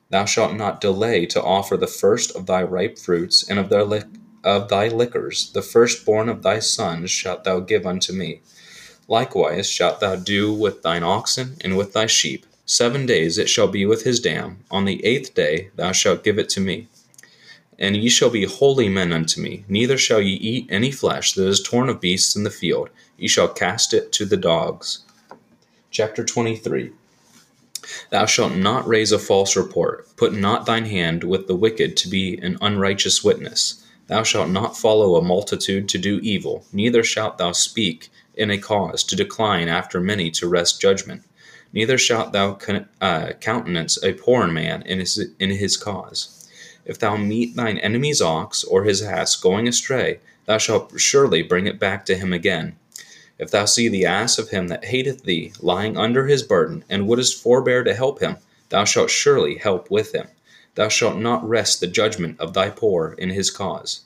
Thou 0.09 0.25
shalt 0.25 0.55
not 0.55 0.81
delay 0.81 1.25
to 1.27 1.43
offer 1.43 1.75
the 1.75 1.87
first 1.87 2.35
of 2.35 2.45
thy 2.45 2.63
ripe 2.63 2.97
fruits, 2.97 3.47
and 3.47 3.59
of, 3.59 3.69
their 3.69 3.83
li- 3.83 4.03
of 4.43 4.69
thy 4.69 4.87
liquors, 4.87 5.51
the 5.51 5.61
firstborn 5.61 6.29
of 6.29 6.43
thy 6.43 6.59
sons 6.59 7.11
shalt 7.11 7.43
thou 7.43 7.59
give 7.59 7.85
unto 7.85 8.13
me. 8.13 8.41
Likewise 9.09 9.69
shalt 9.69 9.99
thou 9.99 10.15
do 10.15 10.53
with 10.53 10.81
thine 10.81 11.03
oxen 11.03 11.55
and 11.61 11.77
with 11.77 11.93
thy 11.93 12.05
sheep. 12.05 12.45
Seven 12.65 13.05
days 13.05 13.37
it 13.37 13.49
shall 13.49 13.69
be 13.69 13.85
with 13.85 14.03
his 14.03 14.19
dam. 14.19 14.59
On 14.69 14.83
the 14.83 15.03
eighth 15.05 15.33
day 15.33 15.69
thou 15.75 15.93
shalt 15.93 16.23
give 16.23 16.37
it 16.37 16.49
to 16.49 16.59
me. 16.59 16.87
And 17.79 17.95
ye 17.95 18.09
shall 18.09 18.29
be 18.29 18.45
holy 18.45 18.89
men 18.89 19.13
unto 19.13 19.39
me, 19.39 19.63
neither 19.67 19.97
shall 19.97 20.21
ye 20.21 20.35
eat 20.35 20.67
any 20.69 20.91
flesh 20.91 21.33
that 21.33 21.47
is 21.47 21.61
torn 21.61 21.89
of 21.89 22.01
beasts 22.01 22.35
in 22.35 22.43
the 22.43 22.49
field, 22.49 22.89
ye 23.17 23.27
shall 23.27 23.47
cast 23.47 23.93
it 23.93 24.11
to 24.13 24.25
the 24.25 24.37
dogs. 24.37 24.99
Chapter 25.91 26.23
23 26.23 26.91
Thou 28.09 28.25
shalt 28.25 28.55
not 28.55 28.87
raise 28.87 29.11
a 29.11 29.19
false 29.19 29.55
report, 29.55 30.07
put 30.17 30.33
not 30.33 30.65
thine 30.65 30.85
hand 30.85 31.23
with 31.23 31.47
the 31.47 31.55
wicked 31.55 31.95
to 31.97 32.09
be 32.09 32.37
an 32.39 32.57
unrighteous 32.61 33.23
witness. 33.23 33.83
Thou 34.07 34.23
shalt 34.23 34.49
not 34.49 34.77
follow 34.77 35.15
a 35.15 35.21
multitude 35.21 35.87
to 35.89 35.97
do 35.97 36.19
evil, 36.21 36.65
neither 36.73 37.03
shalt 37.03 37.37
thou 37.37 37.51
speak 37.51 38.09
in 38.35 38.49
a 38.51 38.57
cause 38.57 39.03
to 39.03 39.15
decline 39.15 39.67
after 39.67 39.99
many 39.99 40.31
to 40.31 40.47
wrest 40.47 40.81
judgment. 40.81 41.23
Neither 41.73 41.97
shalt 41.97 42.33
thou 42.33 42.57
uh, 43.01 43.33
countenance 43.39 44.01
a 44.03 44.13
poor 44.13 44.47
man 44.47 44.81
in 44.83 44.99
his, 44.99 45.29
in 45.39 45.51
his 45.51 45.77
cause. 45.77 46.36
If 46.87 46.99
thou 46.99 47.17
meet 47.17 47.57
thine 47.57 47.77
enemy's 47.79 48.21
ox 48.21 48.63
or 48.63 48.85
his 48.85 49.01
ass 49.01 49.35
going 49.35 49.67
astray, 49.67 50.21
thou 50.45 50.57
shalt 50.57 50.97
surely 50.97 51.41
bring 51.41 51.67
it 51.67 51.81
back 51.81 52.05
to 52.05 52.15
him 52.15 52.31
again. 52.31 52.77
If 53.37 53.51
thou 53.51 53.65
see 53.65 53.89
the 53.89 54.05
ass 54.05 54.37
of 54.37 54.51
him 54.51 54.69
that 54.69 54.85
hateth 54.85 55.23
thee 55.23 55.51
lying 55.59 55.97
under 55.97 56.27
his 56.27 56.43
burden, 56.43 56.85
and 56.89 57.05
wouldest 57.05 57.43
forbear 57.43 57.83
to 57.83 57.93
help 57.93 58.21
him, 58.21 58.37
thou 58.69 58.85
shalt 58.85 59.09
surely 59.09 59.57
help 59.57 59.91
with 59.91 60.15
him. 60.15 60.27
Thou 60.75 60.87
shalt 60.87 61.17
not 61.17 61.45
wrest 61.45 61.81
the 61.81 61.87
judgment 61.87 62.39
of 62.39 62.53
thy 62.53 62.69
poor 62.69 63.15
in 63.17 63.31
his 63.31 63.51
cause. 63.51 64.05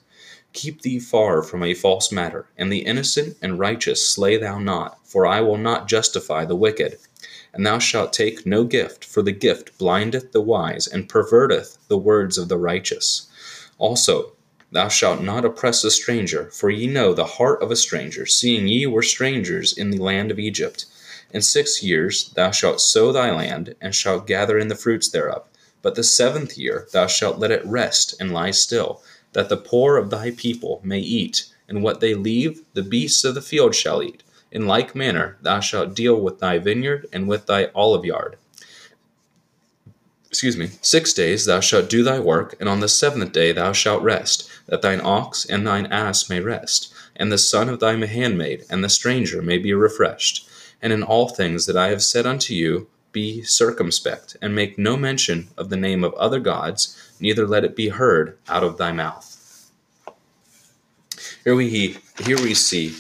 Keep 0.54 0.82
thee 0.82 1.00
far 1.00 1.44
from 1.44 1.62
a 1.62 1.76
false 1.76 2.12
matter, 2.12 2.48
and 2.58 2.74
the 2.74 2.80
innocent 2.80 3.38
and 3.44 3.60
righteous 3.60 4.04
slay 4.04 4.38
thou 4.38 4.58
not, 4.58 4.98
for 5.06 5.28
I 5.28 5.42
will 5.42 5.58
not 5.58 5.88
justify 5.88 6.46
the 6.46 6.56
wicked. 6.56 6.98
And 7.54 7.66
thou 7.66 7.80
shalt 7.80 8.14
take 8.14 8.46
no 8.46 8.64
gift, 8.64 9.06
for 9.06 9.22
the 9.22 9.32
gift 9.32 9.78
blindeth 9.78 10.32
the 10.32 10.42
wise, 10.42 10.88
and 10.88 11.08
perverteth 11.08 11.78
the 11.88 11.98
words 11.98 12.38
of 12.38 12.50
the 12.50 12.58
righteous. 12.58 13.28
Also, 13.78 14.34
thou 14.72 14.88
shalt 14.88 15.22
not 15.22 15.46
oppress 15.46 15.84
a 15.84 15.92
stranger, 15.92 16.50
for 16.52 16.70
ye 16.70 16.88
know 16.88 17.14
the 17.14 17.26
heart 17.26 17.62
of 17.62 17.72
a 17.72 17.76
stranger, 17.76 18.26
seeing 18.26 18.68
ye 18.68 18.86
were 18.86 19.04
strangers 19.04 19.78
in 19.78 19.92
the 19.92 19.98
land 19.98 20.32
of 20.32 20.40
Egypt. 20.40 20.86
In 21.34 21.42
six 21.42 21.84
years 21.84 22.32
thou 22.36 22.52
shalt 22.52 22.82
sow 22.82 23.12
thy 23.12 23.32
land, 23.32 23.76
and 23.80 23.94
shalt 23.94 24.28
gather 24.28 24.58
in 24.58 24.68
the 24.68 24.76
fruits 24.76 25.10
thereof. 25.10 25.44
But 25.82 25.96
the 25.96 26.04
seventh 26.04 26.58
year 26.58 26.88
thou 26.92 27.08
shalt 27.08 27.40
let 27.40 27.52
it 27.52 27.66
rest 27.66 28.16
and 28.20 28.32
lie 28.32 28.52
still, 28.52 29.02
that 29.34 29.50
the 29.50 29.58
poor 29.58 29.98
of 29.98 30.10
thy 30.10 30.32
people 30.32 30.82
may 30.84 31.00
eat, 31.00 31.46
and 31.68 31.82
what 31.84 32.00
they 32.02 32.14
leave 32.14 32.62
the 32.74 32.84
beasts 32.84 33.24
of 33.24 33.36
the 33.36 33.42
field 33.42 33.74
shall 33.76 34.04
eat. 34.04 34.24
In 34.52 34.68
like 34.68 34.96
manner 34.96 35.38
thou 35.42 35.62
shalt 35.62 35.96
deal 35.96 36.20
with 36.20 36.40
thy 36.40 36.58
vineyard 36.58 37.08
and 37.14 37.28
with 37.28 37.46
thy 37.46 37.70
olive 37.74 38.02
oliveyard. 38.04 38.36
Excuse 40.28 40.56
me. 40.56 40.72
Six 40.82 41.14
days 41.14 41.46
thou 41.46 41.60
shalt 41.60 41.90
do 41.90 42.04
thy 42.04 42.20
work, 42.20 42.56
and 42.60 42.70
on 42.70 42.80
the 42.80 42.88
seventh 42.88 43.34
day 43.34 43.52
thou 43.52 43.74
shalt 43.74 44.02
rest, 44.02 44.50
that 44.66 44.82
thine 44.82 45.02
ox 45.04 45.46
and 45.46 45.68
thine 45.68 45.86
ass 45.88 46.30
may 46.30 46.40
rest, 46.40 46.94
and 47.18 47.32
the 47.32 47.38
son 47.38 47.68
of 47.68 47.80
thy 47.80 47.96
handmaid 48.06 48.64
and 48.70 48.84
the 48.84 48.90
stranger 48.90 49.42
may 49.42 49.58
be 49.58 49.74
refreshed. 49.74 50.48
And 50.82 50.94
in 50.94 51.04
all 51.04 51.28
things 51.28 51.66
that 51.66 51.76
I 51.76 51.90
have 51.90 52.02
said 52.02 52.26
unto 52.26 52.54
you, 52.54 52.88
be 53.12 53.44
circumspect, 53.44 54.38
and 54.42 54.56
make 54.56 54.78
no 54.78 54.96
mention 54.96 55.50
of 55.58 55.70
the 55.70 55.76
name 55.76 56.04
of 56.04 56.14
other 56.14 56.40
gods, 56.40 56.98
neither 57.20 57.46
let 57.46 57.66
it 57.66 57.76
be 57.76 57.90
heard 57.90 58.38
out 58.48 58.64
of 58.64 58.78
thy 58.78 58.94
mouth. 58.94 59.70
Here 61.44 61.56
we 61.56 61.98
here 62.24 62.42
we 62.42 62.54
see 62.54 62.96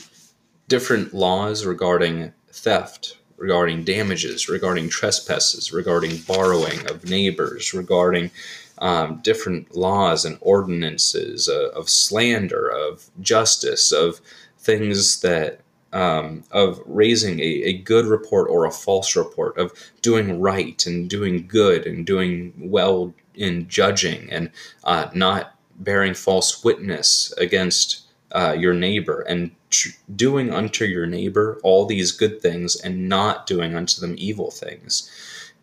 different 0.72 1.14
laws 1.14 1.66
regarding 1.66 2.32
theft, 2.54 3.18
regarding 3.36 3.84
damages, 3.84 4.48
regarding 4.48 4.88
trespasses, 4.88 5.74
regarding 5.74 6.16
borrowing 6.20 6.90
of 6.90 7.04
neighbors, 7.10 7.74
regarding 7.74 8.32
um, 8.78 9.20
different 9.22 9.76
laws 9.76 10.24
and 10.24 10.38
ordinances 10.40 11.50
uh, 11.50 11.72
of 11.76 11.90
slander, 11.90 12.70
of 12.70 13.10
justice, 13.20 13.92
of 13.92 14.22
things 14.60 15.20
that 15.20 15.60
um, 15.92 16.46
of 16.52 16.82
raising 16.86 17.42
a, 17.42 17.52
a 17.72 17.74
good 17.74 18.06
report 18.06 18.50
or 18.50 18.64
a 18.64 18.72
false 18.72 19.18
report, 19.18 19.58
of 19.58 19.74
doing 20.02 20.40
right 20.40 20.86
and 20.86 21.10
doing 21.10 21.46
good 21.48 21.86
and 21.86 22.06
doing 22.06 22.54
well 22.58 23.14
in 23.36 23.68
judging 23.68 24.32
and 24.32 24.50
uh, 24.86 25.10
not 25.14 25.54
bearing 25.80 26.14
false 26.14 26.64
witness 26.64 27.34
against 27.38 28.04
uh, 28.32 28.56
your 28.58 28.74
neighbor 28.74 29.20
and 29.24 29.52
tr- 29.72 29.90
doing 30.16 30.54
unto 30.54 30.86
your 30.86 31.08
neighbor 31.08 31.60
all 31.64 31.86
these 31.86 32.12
good 32.12 32.42
things 32.42 32.76
and 32.76 33.10
not 33.10 33.48
doing 33.48 33.76
unto 33.76 34.00
them 34.00 34.16
evil 34.18 34.52
things. 34.52 35.10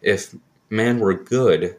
If 0.02 0.34
man 0.70 0.98
were 0.98 1.14
good, 1.14 1.76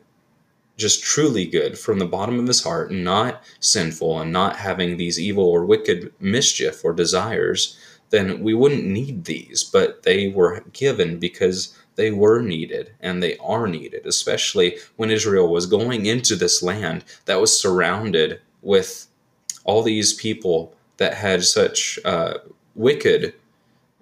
just 0.77 1.03
truly 1.03 1.45
good 1.45 1.77
from 1.77 1.99
the 1.99 2.05
bottom 2.05 2.39
of 2.39 2.47
his 2.47 2.63
heart, 2.63 2.89
and 2.89 3.03
not 3.03 3.43
sinful 3.59 4.19
and 4.19 4.31
not 4.31 4.55
having 4.55 4.95
these 4.95 5.19
evil 5.19 5.43
or 5.43 5.65
wicked 5.65 6.13
mischief 6.19 6.85
or 6.85 6.93
desires, 6.93 7.77
then 8.09 8.41
we 8.41 8.53
wouldn't 8.53 8.85
need 8.85 9.25
these, 9.25 9.63
but 9.63 10.03
they 10.03 10.29
were 10.29 10.63
given 10.73 11.19
because 11.19 11.77
they 11.95 12.11
were 12.11 12.41
needed 12.41 12.91
and 13.01 13.21
they 13.21 13.37
are 13.37 13.67
needed, 13.67 14.05
especially 14.05 14.77
when 14.95 15.11
Israel 15.11 15.51
was 15.51 15.65
going 15.65 16.05
into 16.05 16.35
this 16.35 16.63
land 16.63 17.03
that 17.25 17.41
was 17.41 17.59
surrounded 17.59 18.39
with 18.61 19.07
all 19.65 19.83
these 19.83 20.13
people 20.13 20.73
that 20.99 21.15
had 21.15 21.43
such 21.43 21.97
uh, 22.05 22.35
wicked 22.75 23.33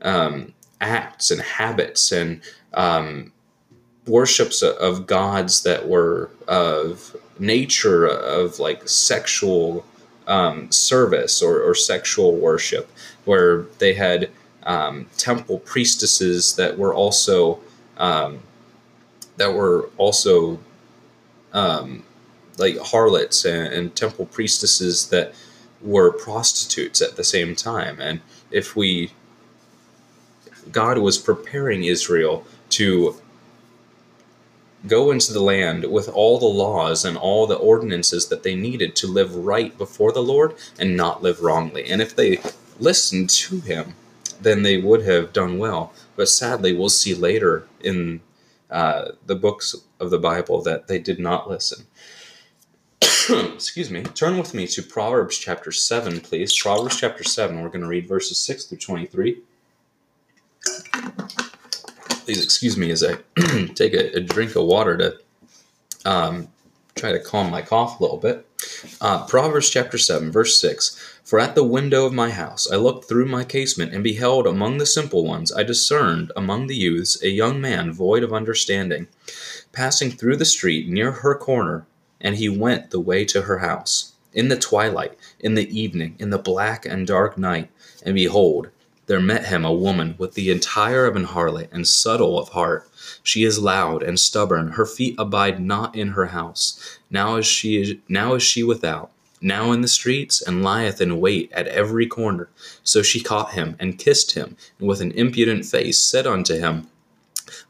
um, 0.02 0.54
acts 0.82 1.32
and 1.32 1.42
habits 1.42 2.12
and 2.12 2.42
um, 2.74 3.32
worships 4.08 4.62
of 4.62 5.08
gods 5.08 5.64
that 5.64 5.88
were 5.88 6.30
of 6.48 7.16
nature 7.40 8.06
of 8.06 8.60
like 8.60 8.88
sexual 8.90 9.86
um, 10.28 10.70
service 10.72 11.42
or, 11.42 11.62
or, 11.62 11.74
sexual 11.74 12.36
worship, 12.36 12.92
where 13.24 13.62
they 13.80 13.94
had 13.94 14.30
um, 14.64 15.06
temple 15.18 15.60
priestesses 15.60 16.56
that 16.58 16.78
were 16.78 16.94
also 16.94 17.60
um, 17.98 18.40
that 19.38 19.54
were 19.54 19.90
also 19.98 20.60
um, 21.54 22.04
like 22.58 22.78
harlots 22.80 23.46
and, 23.46 23.74
and 23.74 23.96
temple 23.96 24.26
priestesses 24.26 25.10
that 25.10 25.34
were 25.82 26.12
prostitutes 26.12 27.02
at 27.02 27.16
the 27.16 27.24
same 27.24 27.56
time. 27.56 28.00
And 28.00 28.22
if 28.52 28.76
we, 28.76 29.12
God 30.72 30.98
was 30.98 31.18
preparing 31.18 31.84
Israel 31.84 32.46
to 32.72 33.16
go 34.86 35.12
into 35.12 35.34
the 35.34 35.42
land 35.42 35.86
with 35.86 36.08
all 36.10 36.40
the 36.40 36.46
laws 36.46 37.04
and 37.04 37.18
all 37.18 37.48
the 37.48 37.56
ordinances 37.56 38.28
that 38.30 38.44
they 38.44 38.56
needed 38.56 38.96
to 38.96 39.08
live 39.08 39.36
right 39.36 39.78
before 39.78 40.12
the 40.12 40.24
Lord 40.24 40.56
and 40.80 40.96
not 40.96 41.24
live 41.24 41.42
wrongly. 41.42 41.90
And 41.90 42.02
if 42.02 42.16
they 42.16 42.40
listened 42.80 43.30
to 43.32 43.60
him, 43.62 43.96
then 44.42 44.62
they 44.64 44.78
would 44.78 45.04
have 45.04 45.34
done 45.34 45.58
well. 45.58 45.94
But 46.16 46.30
sadly, 46.30 46.74
we'll 46.74 46.90
see 46.90 47.16
later 47.16 47.68
in 47.82 48.22
uh, 48.70 49.12
the 49.26 49.36
books 49.36 49.76
of 50.00 50.10
the 50.10 50.20
Bible 50.20 50.62
that 50.62 50.88
they 50.88 51.00
did 51.00 51.20
not 51.20 51.50
listen. 51.50 51.86
excuse 53.54 53.92
me, 53.92 54.04
turn 54.04 54.38
with 54.38 54.54
me 54.54 54.68
to 54.68 54.82
Proverbs 54.82 55.38
chapter 55.38 55.72
7, 55.72 56.22
please. 56.22 56.58
Proverbs 56.58 56.98
chapter 56.98 57.26
7, 57.26 57.62
we're 57.62 57.68
going 57.68 57.82
to 57.82 57.88
read 57.88 58.08
verses 58.08 58.40
6 58.40 58.66
through 58.66 58.78
23. 58.78 59.42
Please 62.24 62.44
excuse 62.44 62.78
me 62.78 62.90
as 62.92 63.04
I 63.04 63.18
take 63.74 63.94
a, 63.94 64.16
a, 64.18 64.22
drink 64.22 64.56
of 64.56 64.64
water 64.66 64.98
to 64.98 65.20
um, 66.10 66.48
try 66.96 67.12
to 67.12 67.20
calm 67.20 67.52
my 67.52 67.62
cough 67.62 68.00
a 68.00 68.04
little 68.04 68.18
bit. 68.18 68.46
Uh, 69.02 69.26
Proverbs 69.26 69.70
chapter 69.70 69.98
7, 69.98 70.32
verse 70.32 70.58
6 70.62 71.20
For 71.24 71.38
at 71.38 71.56
the 71.56 71.64
window 71.66 72.06
of 72.06 72.14
my 72.14 72.30
house 72.30 72.72
I 72.72 72.78
looked 72.78 73.10
through 73.10 73.26
my 73.26 73.44
casement 73.44 73.94
and 73.94 74.04
beheld 74.04 74.48
among 74.48 74.78
the 74.78 74.86
simple 74.86 75.26
ones, 75.26 75.52
I 75.52 75.64
discerned 75.64 76.32
among 76.38 76.68
the 76.68 76.76
youths 76.76 77.22
a 77.22 77.30
young 77.30 77.60
man 77.60 77.92
void 77.92 78.24
of 78.24 78.32
understanding, 78.32 79.08
passing 79.74 80.12
through 80.12 80.38
the 80.38 80.46
street 80.46 80.88
near 80.88 81.12
her 81.12 81.36
corner 81.36 81.86
and 82.22 82.36
he 82.36 82.50
went 82.50 82.92
the 82.92 83.00
way 83.00 83.26
to 83.26 83.44
her 83.44 83.60
house. 83.60 84.14
In 84.34 84.50
the 84.50 84.58
twilight, 84.58 85.18
in 85.40 85.56
the 85.56 85.70
evening, 85.80 86.16
in 86.20 86.30
the 86.30 86.38
black 86.38 86.86
and 86.86 87.08
dark 87.08 87.38
night, 87.38 87.70
and 88.04 88.16
behold, 88.16 88.70
there 89.08 89.22
met 89.22 89.46
him 89.46 89.64
a 89.64 89.74
woman 89.74 90.16
with 90.18 90.34
the 90.34 90.52
entire 90.52 91.06
of 91.06 91.16
an 91.16 91.26
harlot 91.28 91.70
and 91.72 91.88
subtle 91.88 92.38
of 92.38 92.50
heart. 92.50 92.90
She 93.24 93.44
is 93.44 93.58
loud 93.58 94.04
and 94.04 94.20
stubborn; 94.20 94.74
her 94.74 94.86
feet 94.86 95.16
abide 95.18 95.62
not 95.62 95.96
in 95.96 96.10
her 96.10 96.28
house. 96.28 97.00
Now 97.10 97.38
is 97.38 97.46
she 97.46 98.02
now 98.10 98.36
is 98.36 98.44
she 98.44 98.64
without, 98.64 99.12
now 99.40 99.72
in 99.72 99.80
the 99.80 99.88
streets, 99.88 100.42
and 100.42 100.62
lieth 100.62 101.00
in 101.00 101.22
wait 101.22 101.50
at 101.54 101.68
every 101.68 102.06
corner. 102.06 102.50
So 102.84 103.02
she 103.02 103.22
caught 103.22 103.54
him 103.54 103.78
and 103.80 103.98
kissed 103.98 104.34
him, 104.34 104.58
and 104.78 104.90
with 104.90 105.00
an 105.00 105.12
impudent 105.12 105.66
face 105.66 105.98
said 105.98 106.28
unto 106.28 106.60
him, 106.60 106.88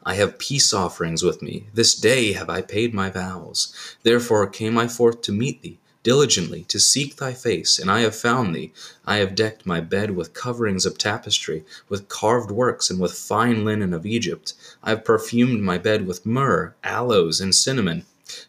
I 0.04 0.14
have 0.14 0.38
peace 0.38 0.72
offerings 0.72 1.22
with 1.22 1.42
me. 1.42 1.66
This 1.74 1.94
day 1.94 2.32
have 2.32 2.50
I 2.50 2.62
paid 2.62 2.92
my 2.92 3.10
vows. 3.10 3.72
Therefore 4.02 4.46
came 4.46 4.76
I 4.76 4.88
forth 4.88 5.22
to 5.22 5.32
meet 5.32 5.62
thee, 5.62 5.78
diligently 6.02 6.64
to 6.64 6.80
seek 6.80 7.16
thy 7.16 7.32
face, 7.32 7.78
and 7.78 7.90
I 7.90 8.00
have 8.00 8.16
found 8.16 8.54
thee. 8.54 8.72
I 9.06 9.16
have 9.16 9.34
decked 9.34 9.66
my 9.66 9.80
bed 9.80 10.12
with 10.16 10.34
coverings 10.34 10.86
of 10.86 10.98
tapestry, 10.98 11.64
with 11.88 12.08
carved 12.08 12.50
works, 12.50 12.90
and 12.90 12.98
with 12.98 13.12
fine 13.12 13.64
linen 13.64 13.92
of 13.92 14.06
Egypt. 14.06 14.54
I 14.82 14.90
have 14.90 15.04
perfumed 15.04 15.62
my 15.62 15.78
bed 15.78 16.06
with 16.06 16.26
myrrh, 16.26 16.74
aloes, 16.82 17.40
and 17.40 17.54
cinnamon. 17.54 18.06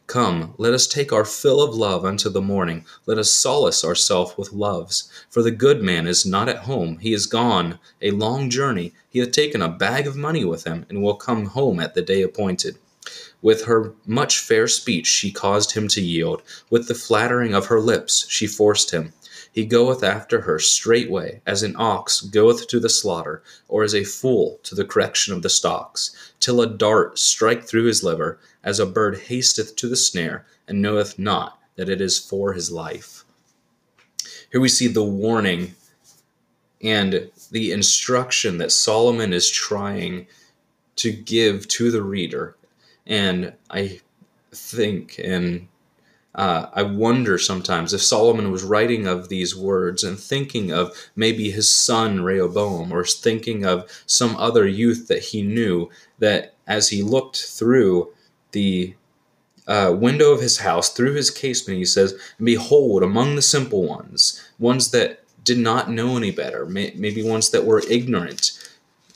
Come, 0.07 0.55
let 0.57 0.73
us 0.73 0.87
take 0.87 1.13
our 1.13 1.23
fill 1.23 1.61
of 1.61 1.73
love 1.73 2.03
unto 2.03 2.29
the 2.29 2.41
morning. 2.41 2.85
Let 3.05 3.17
us 3.17 3.31
solace 3.31 3.85
ourselves 3.85 4.37
with 4.37 4.51
loves. 4.51 5.09
For 5.29 5.41
the 5.41 5.51
good 5.51 5.81
man 5.81 6.05
is 6.05 6.25
not 6.25 6.49
at 6.49 6.65
home. 6.65 6.97
He 6.97 7.13
is 7.13 7.25
gone 7.27 7.79
a 8.01 8.11
long 8.11 8.49
journey. 8.49 8.93
He 9.09 9.19
hath 9.19 9.31
taken 9.31 9.61
a 9.61 9.69
bag 9.69 10.05
of 10.05 10.15
money 10.15 10.43
with 10.43 10.65
him, 10.65 10.85
and 10.89 11.01
will 11.01 11.15
come 11.15 11.45
home 11.45 11.79
at 11.79 11.93
the 11.93 12.01
day 12.01 12.21
appointed. 12.21 12.77
With 13.41 13.63
her 13.65 13.93
much 14.05 14.39
fair 14.39 14.67
speech 14.67 15.07
she 15.07 15.31
caused 15.31 15.71
him 15.71 15.87
to 15.89 16.01
yield. 16.01 16.41
With 16.69 16.89
the 16.89 16.93
flattering 16.93 17.53
of 17.53 17.67
her 17.67 17.79
lips 17.79 18.25
she 18.27 18.47
forced 18.47 18.91
him. 18.91 19.13
He 19.51 19.65
goeth 19.65 20.03
after 20.03 20.41
her 20.41 20.59
straightway, 20.59 21.41
as 21.45 21.63
an 21.63 21.75
ox 21.77 22.21
goeth 22.21 22.67
to 22.67 22.79
the 22.79 22.89
slaughter, 22.89 23.41
or 23.67 23.83
as 23.83 23.95
a 23.95 24.03
fool 24.03 24.59
to 24.63 24.75
the 24.75 24.85
correction 24.85 25.33
of 25.33 25.41
the 25.41 25.49
stocks, 25.49 26.15
till 26.39 26.61
a 26.61 26.67
dart 26.67 27.17
strike 27.17 27.63
through 27.63 27.85
his 27.85 28.03
liver, 28.03 28.39
as 28.63 28.79
a 28.79 28.85
bird 28.85 29.17
hasteth 29.17 29.75
to 29.77 29.87
the 29.87 29.95
snare, 29.95 30.45
and 30.67 30.81
knoweth 30.81 31.17
not 31.17 31.59
that 31.75 31.89
it 31.89 32.01
is 32.01 32.19
for 32.19 32.53
his 32.53 32.71
life. 32.71 33.23
Here 34.51 34.61
we 34.61 34.69
see 34.69 34.87
the 34.87 35.03
warning 35.03 35.75
and 36.81 37.31
the 37.51 37.71
instruction 37.71 38.57
that 38.57 38.71
Solomon 38.71 39.33
is 39.33 39.49
trying 39.49 40.27
to 40.97 41.11
give 41.11 41.67
to 41.69 41.91
the 41.91 42.03
reader. 42.03 42.55
And 43.07 43.53
I 43.69 44.01
think 44.51 45.19
and 45.23 45.68
uh, 46.35 46.67
I 46.73 46.83
wonder 46.83 47.37
sometimes 47.37 47.93
if 47.93 48.01
Solomon 48.01 48.51
was 48.51 48.63
writing 48.63 49.07
of 49.07 49.29
these 49.29 49.55
words 49.55 50.03
and 50.03 50.17
thinking 50.19 50.71
of 50.71 50.95
maybe 51.15 51.49
his 51.49 51.67
son 51.69 52.21
Rehoboam 52.21 52.91
or 52.91 53.03
thinking 53.03 53.65
of 53.65 53.89
some 54.05 54.35
other 54.35 54.67
youth 54.67 55.07
that 55.07 55.23
he 55.23 55.41
knew 55.41 55.89
that 56.19 56.53
as 56.67 56.89
he 56.89 57.01
looked 57.01 57.37
through 57.37 58.13
the 58.51 58.93
uh, 59.67 59.95
window 59.97 60.31
of 60.31 60.41
his 60.41 60.59
house, 60.59 60.89
through 60.89 61.13
his 61.13 61.31
casement, 61.31 61.79
he 61.79 61.85
says, 61.85 62.19
behold, 62.41 63.03
among 63.03 63.35
the 63.35 63.41
simple 63.41 63.83
ones, 63.83 64.43
ones 64.59 64.91
that 64.91 65.23
did 65.43 65.57
not 65.57 65.89
know 65.89 66.15
any 66.15 66.31
better, 66.31 66.65
may, 66.65 66.93
maybe 66.95 67.23
ones 67.23 67.49
that 67.49 67.65
were 67.65 67.83
ignorant, 67.89 68.51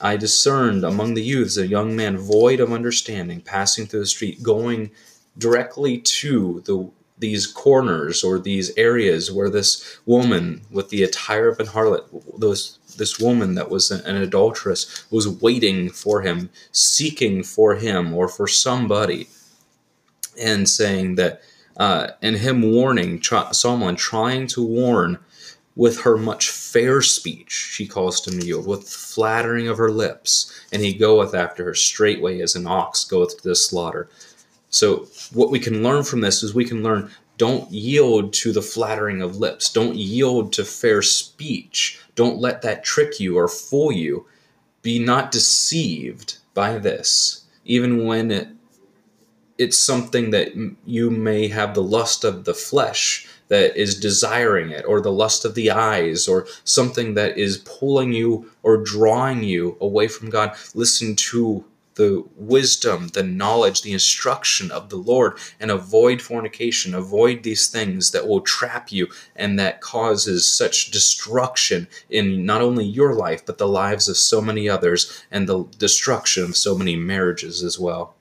I 0.01 0.17
discerned 0.17 0.84
among 0.84 1.13
the 1.13 1.24
youths 1.24 1.58
a 1.58 1.67
young 1.67 1.96
man 1.96 2.17
void 2.17 2.60
of 2.60 2.74
understanding, 2.74 3.41
passing 3.41 3.86
through 3.86 4.01
the 4.01 4.05
street, 4.08 4.43
going 4.43 4.91
directly 5.38 6.00
to 6.00 6.62
the 6.65 6.91
these 7.17 7.48
corners 7.48 8.24
or 8.24 8.39
these 8.39 8.75
areas 8.77 9.32
where 9.32 9.50
this 9.50 10.00
woman 10.05 10.62
with 10.72 10.89
the 10.89 11.03
attire 11.03 11.48
of 11.48 11.60
an 11.60 11.67
harlot, 11.67 12.03
those 12.39 12.79
this 12.98 13.20
woman 13.20 13.55
that 13.55 13.70
was 13.70 13.89
an 13.91 14.15
adulteress, 14.15 15.05
was 15.12 15.27
waiting 15.27 15.89
for 15.89 16.22
him, 16.22 16.50
seeking 16.72 17.43
for 17.43 17.75
him 17.75 18.13
or 18.13 18.27
for 18.27 18.48
somebody 18.48 19.27
and 20.39 20.70
saying 20.70 21.15
that, 21.15 21.41
uh, 21.77 22.10
and 22.22 22.38
him 22.38 22.62
warning, 22.62 23.22
someone 23.51 23.96
trying 23.96 24.48
to 24.48 24.63
warn 24.63 25.17
with 25.75 26.01
her 26.01 26.17
much 26.17 26.50
fair 26.51 27.01
speech, 27.01 27.51
she 27.51 27.88
caused 27.88 28.27
him 28.27 28.39
to 28.39 28.46
yield, 28.46 28.67
with 28.67 28.88
flattering 28.88 29.67
of 29.67 29.77
her 29.77 29.89
lips, 29.89 30.51
and 30.72 30.84
he 30.84 30.93
goeth 30.93 31.34
after 31.34 31.65
her 31.65 31.74
straightway 31.74 32.39
as 32.41 32.55
an 32.55 32.67
ox 32.67 33.03
goeth 33.05 33.38
to 33.38 33.48
the 33.48 33.55
slaughter. 33.55 34.08
So, 34.74 35.08
what 35.34 35.51
we 35.51 35.60
can 35.60 35.84
learn 35.84 36.03
from 36.03 36.22
this 36.22 36.42
is 36.44 36.53
we 36.53 36.65
can 36.65 36.84
learn 36.84 37.12
don't 37.38 37.70
yield 37.72 38.34
to 38.34 38.51
the 38.51 38.62
flattering 38.62 39.22
of 39.22 39.38
lips, 39.38 39.72
don't 39.72 39.96
yield 39.96 40.53
to 40.53 40.63
fair 40.63 41.01
speech, 41.01 42.00
don't 42.15 42.39
let 42.39 42.62
that 42.62 42.84
trick 42.84 43.20
you 43.20 43.38
or 43.38 43.48
fool 43.48 43.92
you. 43.92 44.25
Be 44.82 45.00
not 45.00 45.32
deceived 45.32 46.38
by 46.53 46.77
this, 46.77 47.46
even 47.65 48.06
when 48.06 48.32
it 48.32 48.50
it's 49.58 49.77
something 49.77 50.32
that 50.32 50.51
you 50.86 51.12
may 51.12 51.48
have 51.48 51.75
the 51.75 51.84
lust 51.84 52.24
of 52.24 52.46
the 52.46 52.56
flesh 52.56 53.27
that 53.50 53.77
is 53.77 54.00
desiring 54.00 54.72
it, 54.72 54.84
or 54.86 55.00
the 55.00 55.12
lust 55.12 55.46
of 55.46 55.53
the 55.53 55.70
eyes, 55.70 56.27
or 56.27 56.48
something 56.63 57.13
that 57.13 57.38
is 57.38 57.60
pulling 57.60 58.12
you 58.12 58.51
or 58.63 58.77
drawing 58.77 59.44
you 59.44 59.77
away 59.80 60.08
from 60.08 60.30
God. 60.30 60.56
Listen 60.74 61.15
to 61.15 61.63
the 61.95 62.23
wisdom, 62.35 63.09
the 63.09 63.23
knowledge, 63.23 63.81
the 63.81 63.93
instruction 63.93 64.71
of 64.71 64.89
the 64.89 64.97
Lord, 64.97 65.38
and 65.59 65.69
avoid 65.69 66.21
fornication. 66.21 66.95
Avoid 66.95 67.43
these 67.43 67.67
things 67.67 68.12
that 68.12 68.27
will 68.27 68.41
trap 68.41 68.91
you 68.91 69.07
and 69.35 69.59
that 69.59 69.81
causes 69.81 70.45
such 70.45 70.91
destruction 70.91 71.88
in 72.09 72.45
not 72.45 72.62
only 72.62 72.85
your 72.85 73.13
life, 73.13 73.45
but 73.45 73.57
the 73.57 73.67
lives 73.67 74.07
of 74.07 74.17
so 74.17 74.41
many 74.41 74.67
others, 74.67 75.23
and 75.31 75.47
the 75.47 75.65
destruction 75.77 76.43
of 76.43 76.57
so 76.57 76.77
many 76.77 76.95
marriages 76.95 77.63
as 77.63 77.79
well. 77.79 78.15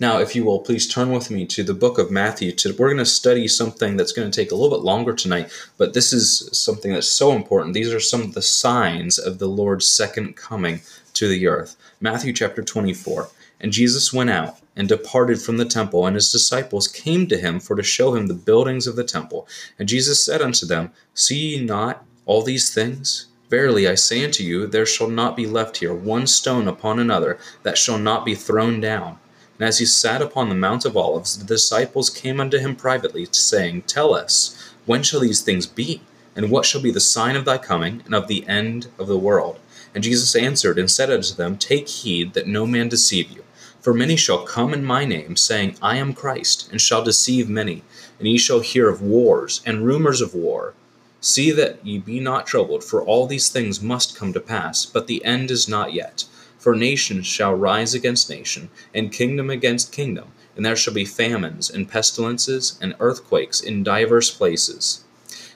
Now, 0.00 0.18
if 0.18 0.34
you 0.34 0.44
will, 0.44 0.58
please 0.60 0.88
turn 0.88 1.12
with 1.12 1.30
me 1.30 1.46
to 1.46 1.62
the 1.62 1.74
book 1.74 1.98
of 1.98 2.10
Matthew. 2.10 2.52
We're 2.76 2.88
going 2.88 2.98
to 2.98 3.06
study 3.06 3.46
something 3.46 3.96
that's 3.96 4.12
going 4.12 4.30
to 4.30 4.36
take 4.36 4.50
a 4.50 4.54
little 4.54 4.76
bit 4.76 4.84
longer 4.84 5.14
tonight, 5.14 5.50
but 5.78 5.94
this 5.94 6.12
is 6.12 6.48
something 6.52 6.92
that's 6.92 7.08
so 7.08 7.32
important. 7.32 7.74
These 7.74 7.92
are 7.92 8.00
some 8.00 8.22
of 8.22 8.34
the 8.34 8.42
signs 8.42 9.18
of 9.18 9.38
the 9.38 9.48
Lord's 9.48 9.86
second 9.86 10.36
coming 10.36 10.80
to 11.20 11.28
the 11.28 11.46
earth. 11.46 11.76
Matthew 12.00 12.32
chapter 12.32 12.62
24. 12.62 13.28
And 13.60 13.72
Jesus 13.72 14.10
went 14.10 14.30
out 14.30 14.56
and 14.74 14.88
departed 14.88 15.42
from 15.42 15.58
the 15.58 15.66
temple, 15.66 16.06
and 16.06 16.14
his 16.16 16.32
disciples 16.32 16.88
came 16.88 17.26
to 17.26 17.36
him 17.36 17.60
for 17.60 17.76
to 17.76 17.82
show 17.82 18.14
him 18.14 18.26
the 18.26 18.32
buildings 18.32 18.86
of 18.86 18.96
the 18.96 19.04
temple. 19.04 19.46
And 19.78 19.86
Jesus 19.86 20.24
said 20.24 20.40
unto 20.40 20.64
them, 20.64 20.92
See 21.12 21.56
ye 21.56 21.62
not 21.62 22.06
all 22.24 22.40
these 22.40 22.72
things? 22.72 23.26
Verily 23.50 23.86
I 23.86 23.96
say 23.96 24.24
unto 24.24 24.42
you, 24.42 24.66
there 24.66 24.86
shall 24.86 25.10
not 25.10 25.36
be 25.36 25.46
left 25.46 25.76
here 25.76 25.92
one 25.92 26.26
stone 26.26 26.66
upon 26.66 26.98
another 26.98 27.38
that 27.64 27.76
shall 27.76 27.98
not 27.98 28.24
be 28.24 28.34
thrown 28.34 28.80
down. 28.80 29.18
And 29.58 29.68
as 29.68 29.78
he 29.78 29.84
sat 29.84 30.22
upon 30.22 30.48
the 30.48 30.54
Mount 30.54 30.86
of 30.86 30.96
Olives, 30.96 31.36
the 31.36 31.44
disciples 31.44 32.08
came 32.08 32.40
unto 32.40 32.56
him 32.56 32.74
privately, 32.74 33.28
saying, 33.30 33.82
Tell 33.82 34.14
us, 34.14 34.72
when 34.86 35.02
shall 35.02 35.20
these 35.20 35.42
things 35.42 35.66
be? 35.66 36.00
And 36.34 36.50
what 36.50 36.64
shall 36.64 36.80
be 36.80 36.90
the 36.90 36.98
sign 36.98 37.36
of 37.36 37.44
thy 37.44 37.58
coming, 37.58 38.00
and 38.06 38.14
of 38.14 38.26
the 38.26 38.48
end 38.48 38.86
of 38.98 39.06
the 39.06 39.18
world? 39.18 39.58
And 39.94 40.04
Jesus 40.04 40.36
answered 40.36 40.78
and 40.78 40.90
said 40.90 41.10
unto 41.10 41.34
them, 41.34 41.56
Take 41.56 41.88
heed 41.88 42.34
that 42.34 42.46
no 42.46 42.66
man 42.66 42.88
deceive 42.88 43.30
you. 43.30 43.44
For 43.80 43.94
many 43.94 44.14
shall 44.16 44.44
come 44.44 44.74
in 44.74 44.84
my 44.84 45.04
name, 45.04 45.36
saying, 45.36 45.76
I 45.80 45.96
am 45.96 46.12
Christ, 46.12 46.68
and 46.70 46.80
shall 46.80 47.02
deceive 47.02 47.48
many. 47.48 47.82
And 48.18 48.28
ye 48.28 48.36
shall 48.36 48.60
hear 48.60 48.88
of 48.88 49.00
wars 49.00 49.62
and 49.64 49.86
rumors 49.86 50.20
of 50.20 50.34
war. 50.34 50.74
See 51.20 51.50
that 51.50 51.84
ye 51.84 51.98
be 51.98 52.20
not 52.20 52.46
troubled, 52.46 52.84
for 52.84 53.02
all 53.02 53.26
these 53.26 53.48
things 53.48 53.82
must 53.82 54.16
come 54.16 54.32
to 54.32 54.40
pass, 54.40 54.86
but 54.86 55.06
the 55.06 55.24
end 55.24 55.50
is 55.50 55.68
not 55.68 55.92
yet. 55.92 56.24
For 56.58 56.76
nation 56.76 57.22
shall 57.22 57.54
rise 57.54 57.94
against 57.94 58.28
nation, 58.28 58.68
and 58.94 59.12
kingdom 59.12 59.48
against 59.48 59.92
kingdom, 59.92 60.32
and 60.56 60.64
there 60.64 60.76
shall 60.76 60.94
be 60.94 61.06
famines, 61.06 61.70
and 61.70 61.88
pestilences, 61.88 62.78
and 62.82 62.94
earthquakes 63.00 63.60
in 63.62 63.82
divers 63.82 64.30
places. 64.30 65.04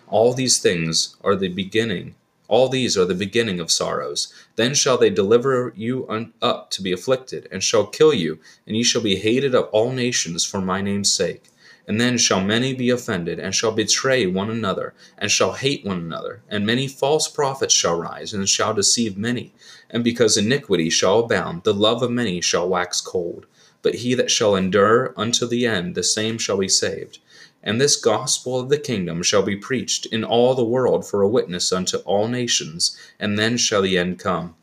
All 0.08 0.32
these 0.32 0.58
things 0.58 1.16
are 1.22 1.36
the 1.36 1.48
beginning. 1.48 2.14
All 2.46 2.68
these 2.68 2.96
are 2.96 3.06
the 3.06 3.14
beginning 3.14 3.58
of 3.58 3.70
sorrows. 3.70 4.32
Then 4.56 4.74
shall 4.74 4.98
they 4.98 5.10
deliver 5.10 5.72
you 5.76 6.06
up 6.42 6.70
to 6.70 6.82
be 6.82 6.92
afflicted, 6.92 7.48
and 7.50 7.62
shall 7.62 7.86
kill 7.86 8.12
you, 8.12 8.38
and 8.66 8.76
ye 8.76 8.82
shall 8.82 9.02
be 9.02 9.16
hated 9.16 9.54
of 9.54 9.68
all 9.72 9.92
nations 9.92 10.44
for 10.44 10.60
my 10.60 10.82
name's 10.82 11.12
sake. 11.12 11.44
And 11.86 12.00
then 12.00 12.16
shall 12.16 12.40
many 12.40 12.72
be 12.72 12.90
offended, 12.90 13.38
and 13.38 13.54
shall 13.54 13.72
betray 13.72 14.26
one 14.26 14.50
another, 14.50 14.94
and 15.18 15.30
shall 15.30 15.52
hate 15.52 15.84
one 15.84 15.98
another. 15.98 16.42
And 16.48 16.64
many 16.64 16.88
false 16.88 17.28
prophets 17.28 17.74
shall 17.74 17.98
rise, 17.98 18.32
and 18.32 18.48
shall 18.48 18.72
deceive 18.72 19.18
many. 19.18 19.52
And 19.90 20.02
because 20.02 20.36
iniquity 20.36 20.88
shall 20.90 21.20
abound, 21.20 21.64
the 21.64 21.74
love 21.74 22.02
of 22.02 22.10
many 22.10 22.40
shall 22.40 22.68
wax 22.68 23.00
cold. 23.00 23.46
But 23.82 23.96
he 23.96 24.14
that 24.14 24.30
shall 24.30 24.56
endure 24.56 25.12
unto 25.14 25.46
the 25.46 25.66
end, 25.66 25.94
the 25.94 26.02
same 26.02 26.38
shall 26.38 26.56
be 26.56 26.68
saved. 26.68 27.18
And 27.66 27.80
this 27.80 27.96
gospel 27.96 28.60
of 28.60 28.68
the 28.68 28.78
kingdom 28.78 29.22
shall 29.22 29.42
be 29.42 29.56
preached 29.56 30.04
in 30.06 30.22
all 30.22 30.54
the 30.54 30.64
world 30.64 31.06
for 31.06 31.22
a 31.22 31.28
witness 31.28 31.72
unto 31.72 31.96
all 31.98 32.28
nations, 32.28 32.96
and 33.18 33.38
then 33.38 33.56
shall 33.56 33.80
the 33.80 33.96
end 33.96 34.18
come. 34.18 34.54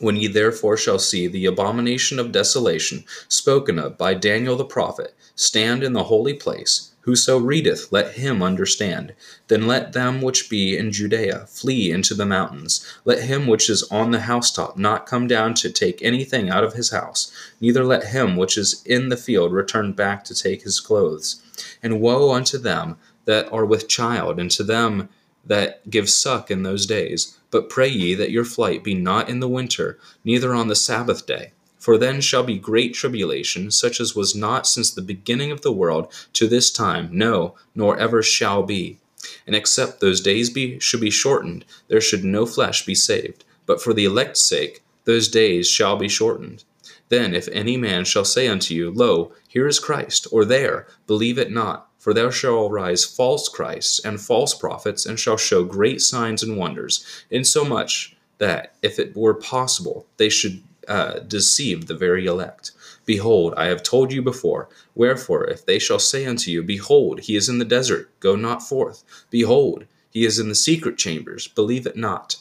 When 0.00 0.16
ye 0.16 0.28
therefore 0.28 0.76
shall 0.76 1.00
see 1.00 1.26
the 1.26 1.46
abomination 1.46 2.18
of 2.18 2.30
desolation 2.30 3.04
spoken 3.28 3.78
of 3.78 3.98
by 3.98 4.14
Daniel 4.14 4.54
the 4.56 4.64
prophet 4.64 5.14
stand 5.34 5.82
in 5.82 5.92
the 5.92 6.04
holy 6.04 6.34
place, 6.34 6.92
whoso 7.00 7.38
readeth, 7.38 7.90
let 7.90 8.12
him 8.12 8.42
understand. 8.42 9.14
Then 9.48 9.66
let 9.66 9.94
them 9.94 10.20
which 10.20 10.48
be 10.48 10.76
in 10.76 10.92
Judea 10.92 11.46
flee 11.48 11.90
into 11.90 12.14
the 12.14 12.26
mountains. 12.26 12.86
Let 13.04 13.22
him 13.22 13.46
which 13.46 13.68
is 13.68 13.82
on 13.84 14.10
the 14.12 14.20
housetop 14.20 14.76
not 14.76 15.06
come 15.06 15.26
down 15.26 15.54
to 15.54 15.70
take 15.70 16.02
anything 16.02 16.48
out 16.48 16.64
of 16.64 16.74
his 16.74 16.90
house, 16.90 17.32
neither 17.60 17.82
let 17.82 18.08
him 18.08 18.36
which 18.36 18.56
is 18.56 18.82
in 18.84 19.08
the 19.08 19.16
field 19.16 19.52
return 19.52 19.92
back 19.92 20.22
to 20.24 20.34
take 20.34 20.62
his 20.62 20.80
clothes. 20.80 21.42
And 21.82 22.00
woe 22.00 22.32
unto 22.32 22.58
them 22.58 22.98
that 23.24 23.50
are 23.52 23.64
with 23.64 23.88
child, 23.88 24.38
and 24.38 24.50
to 24.52 24.62
them 24.62 25.08
that 25.44 25.88
give 25.88 26.10
suck 26.10 26.50
in 26.50 26.62
those 26.62 26.86
days 26.86 27.38
but 27.50 27.70
pray 27.70 27.88
ye 27.88 28.14
that 28.14 28.30
your 28.30 28.44
flight 28.44 28.84
be 28.84 28.94
not 28.94 29.28
in 29.28 29.40
the 29.40 29.48
winter, 29.48 29.98
neither 30.24 30.54
on 30.54 30.68
the 30.68 30.76
Sabbath 30.76 31.26
day. 31.26 31.52
For 31.78 31.96
then 31.96 32.20
shall 32.20 32.42
be 32.42 32.58
great 32.58 32.92
tribulation, 32.92 33.70
such 33.70 34.00
as 34.00 34.14
was 34.14 34.34
not 34.34 34.66
since 34.66 34.90
the 34.90 35.00
beginning 35.00 35.50
of 35.50 35.62
the 35.62 35.72
world 35.72 36.12
to 36.34 36.46
this 36.46 36.70
time, 36.70 37.08
no, 37.12 37.54
nor 37.74 37.96
ever 37.96 38.22
shall 38.22 38.62
be. 38.62 38.98
And 39.46 39.56
except 39.56 40.00
those 40.00 40.20
days 40.20 40.50
be 40.50 40.78
should 40.78 41.00
be 41.00 41.10
shortened, 41.10 41.64
there 41.88 42.00
should 42.00 42.24
no 42.24 42.44
flesh 42.44 42.84
be 42.84 42.94
saved. 42.94 43.44
But 43.64 43.80
for 43.80 43.94
the 43.94 44.04
elect's 44.04 44.40
sake, 44.40 44.82
those 45.04 45.28
days 45.28 45.68
shall 45.68 45.96
be 45.96 46.08
shortened. 46.08 46.64
Then 47.08 47.34
if 47.34 47.48
any 47.48 47.76
man 47.76 48.04
shall 48.04 48.24
say 48.24 48.48
unto 48.48 48.74
you, 48.74 48.90
Lo, 48.90 49.32
here 49.48 49.66
is 49.66 49.78
Christ, 49.78 50.26
or 50.30 50.44
there, 50.44 50.86
believe 51.06 51.38
it 51.38 51.50
not. 51.50 51.87
For 51.98 52.14
there 52.14 52.30
shall 52.30 52.66
arise 52.66 53.04
false 53.04 53.48
Christs 53.48 53.98
and 54.04 54.20
false 54.20 54.54
prophets, 54.54 55.04
and 55.04 55.18
shall 55.18 55.36
show 55.36 55.64
great 55.64 56.00
signs 56.00 56.42
and 56.42 56.56
wonders, 56.56 57.04
insomuch 57.30 58.16
that, 58.38 58.74
if 58.82 58.98
it 58.98 59.16
were 59.16 59.34
possible, 59.34 60.06
they 60.16 60.28
should 60.28 60.62
uh, 60.86 61.18
deceive 61.18 61.86
the 61.86 61.94
very 61.94 62.24
elect. 62.26 62.72
Behold, 63.04 63.52
I 63.56 63.66
have 63.66 63.82
told 63.82 64.12
you 64.12 64.22
before. 64.22 64.68
Wherefore, 64.94 65.44
if 65.46 65.66
they 65.66 65.78
shall 65.78 65.98
say 65.98 66.24
unto 66.24 66.50
you, 66.50 66.62
Behold, 66.62 67.20
he 67.20 67.36
is 67.36 67.48
in 67.48 67.58
the 67.58 67.64
desert, 67.64 68.10
go 68.20 68.36
not 68.36 68.62
forth. 68.62 69.02
Behold, 69.30 69.84
he 70.10 70.24
is 70.24 70.38
in 70.38 70.48
the 70.48 70.54
secret 70.54 70.96
chambers, 70.96 71.48
believe 71.48 71.86
it 71.86 71.96
not. 71.96 72.36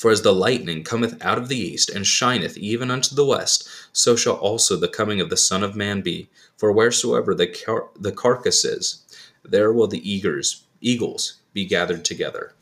For 0.00 0.10
as 0.10 0.22
the 0.22 0.32
lightning 0.32 0.82
cometh 0.82 1.22
out 1.22 1.36
of 1.36 1.48
the 1.48 1.58
east, 1.58 1.90
and 1.90 2.06
shineth 2.06 2.56
even 2.56 2.90
unto 2.90 3.14
the 3.14 3.26
west, 3.26 3.68
so 3.92 4.16
shall 4.16 4.36
also 4.36 4.78
the 4.78 4.88
coming 4.88 5.20
of 5.20 5.28
the 5.28 5.36
Son 5.36 5.62
of 5.62 5.76
Man 5.76 6.00
be. 6.00 6.30
For 6.56 6.72
wheresoever 6.72 7.34
the, 7.34 7.48
car- 7.48 7.90
the 7.94 8.10
carcass 8.10 8.64
is, 8.64 9.04
there 9.44 9.74
will 9.74 9.88
the 9.88 10.10
eagles, 10.10 10.62
eagles 10.80 11.34
be 11.52 11.66
gathered 11.66 12.02
together. 12.06 12.54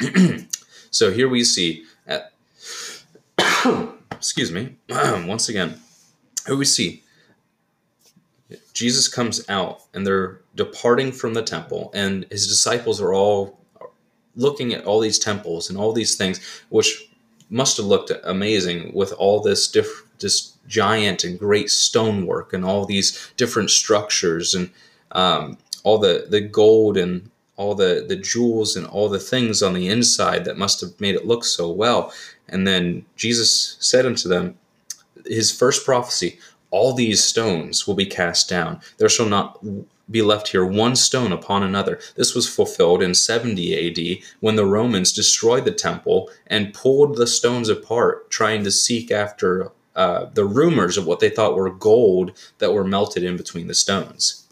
so 0.92 1.10
here 1.10 1.28
we 1.28 1.42
see, 1.42 1.84
at, 2.06 2.32
excuse 4.12 4.52
me, 4.52 4.76
once 4.88 5.48
again, 5.48 5.80
here 6.46 6.54
we 6.54 6.64
see 6.64 7.02
Jesus 8.72 9.08
comes 9.08 9.44
out 9.48 9.82
and 9.92 10.06
they're 10.06 10.42
departing 10.54 11.10
from 11.10 11.34
the 11.34 11.42
temple, 11.42 11.90
and 11.92 12.24
his 12.30 12.46
disciples 12.46 13.00
are 13.00 13.12
all 13.12 13.58
looking 14.36 14.72
at 14.72 14.84
all 14.84 15.00
these 15.00 15.18
temples 15.18 15.68
and 15.68 15.78
all 15.78 15.92
these 15.92 16.14
things, 16.16 16.40
which 16.68 17.08
must 17.50 17.76
have 17.76 17.86
looked 17.86 18.12
amazing 18.24 18.92
with 18.94 19.12
all 19.12 19.40
this 19.40 19.68
diff- 19.68 20.04
this 20.18 20.52
giant 20.66 21.24
and 21.24 21.38
great 21.38 21.70
stonework 21.70 22.52
and 22.52 22.64
all 22.64 22.84
these 22.84 23.30
different 23.36 23.70
structures 23.70 24.54
and 24.54 24.70
um, 25.12 25.56
all 25.84 25.98
the 25.98 26.26
the 26.28 26.40
gold 26.40 26.96
and 26.96 27.30
all 27.56 27.74
the 27.74 28.04
the 28.08 28.16
jewels 28.16 28.76
and 28.76 28.86
all 28.86 29.08
the 29.08 29.18
things 29.18 29.62
on 29.62 29.74
the 29.74 29.88
inside 29.88 30.44
that 30.44 30.58
must 30.58 30.80
have 30.80 31.00
made 31.00 31.14
it 31.14 31.26
look 31.26 31.44
so 31.44 31.70
well. 31.70 32.12
And 32.48 32.66
then 32.66 33.04
Jesus 33.16 33.76
said 33.80 34.06
unto 34.06 34.28
them, 34.28 34.56
his 35.24 35.50
first 35.50 35.84
prophecy, 35.84 36.38
all 36.70 36.92
these 36.92 37.22
stones 37.24 37.86
will 37.86 37.94
be 37.94 38.06
cast 38.06 38.48
down. 38.48 38.80
There 38.98 39.08
shall 39.08 39.28
not 39.28 39.58
be 40.10 40.22
left 40.22 40.48
here 40.48 40.64
one 40.64 40.96
stone 40.96 41.32
upon 41.32 41.62
another. 41.62 41.98
This 42.14 42.34
was 42.34 42.48
fulfilled 42.48 43.02
in 43.02 43.14
70 43.14 44.20
AD 44.20 44.24
when 44.40 44.56
the 44.56 44.66
Romans 44.66 45.12
destroyed 45.12 45.64
the 45.64 45.72
temple 45.72 46.30
and 46.46 46.74
pulled 46.74 47.16
the 47.16 47.26
stones 47.26 47.68
apart, 47.68 48.30
trying 48.30 48.64
to 48.64 48.70
seek 48.70 49.10
after 49.10 49.72
uh, 49.96 50.26
the 50.34 50.44
rumors 50.44 50.96
of 50.96 51.06
what 51.06 51.20
they 51.20 51.30
thought 51.30 51.56
were 51.56 51.70
gold 51.70 52.32
that 52.58 52.72
were 52.72 52.84
melted 52.84 53.24
in 53.24 53.36
between 53.36 53.66
the 53.66 53.74
stones. 53.74 54.46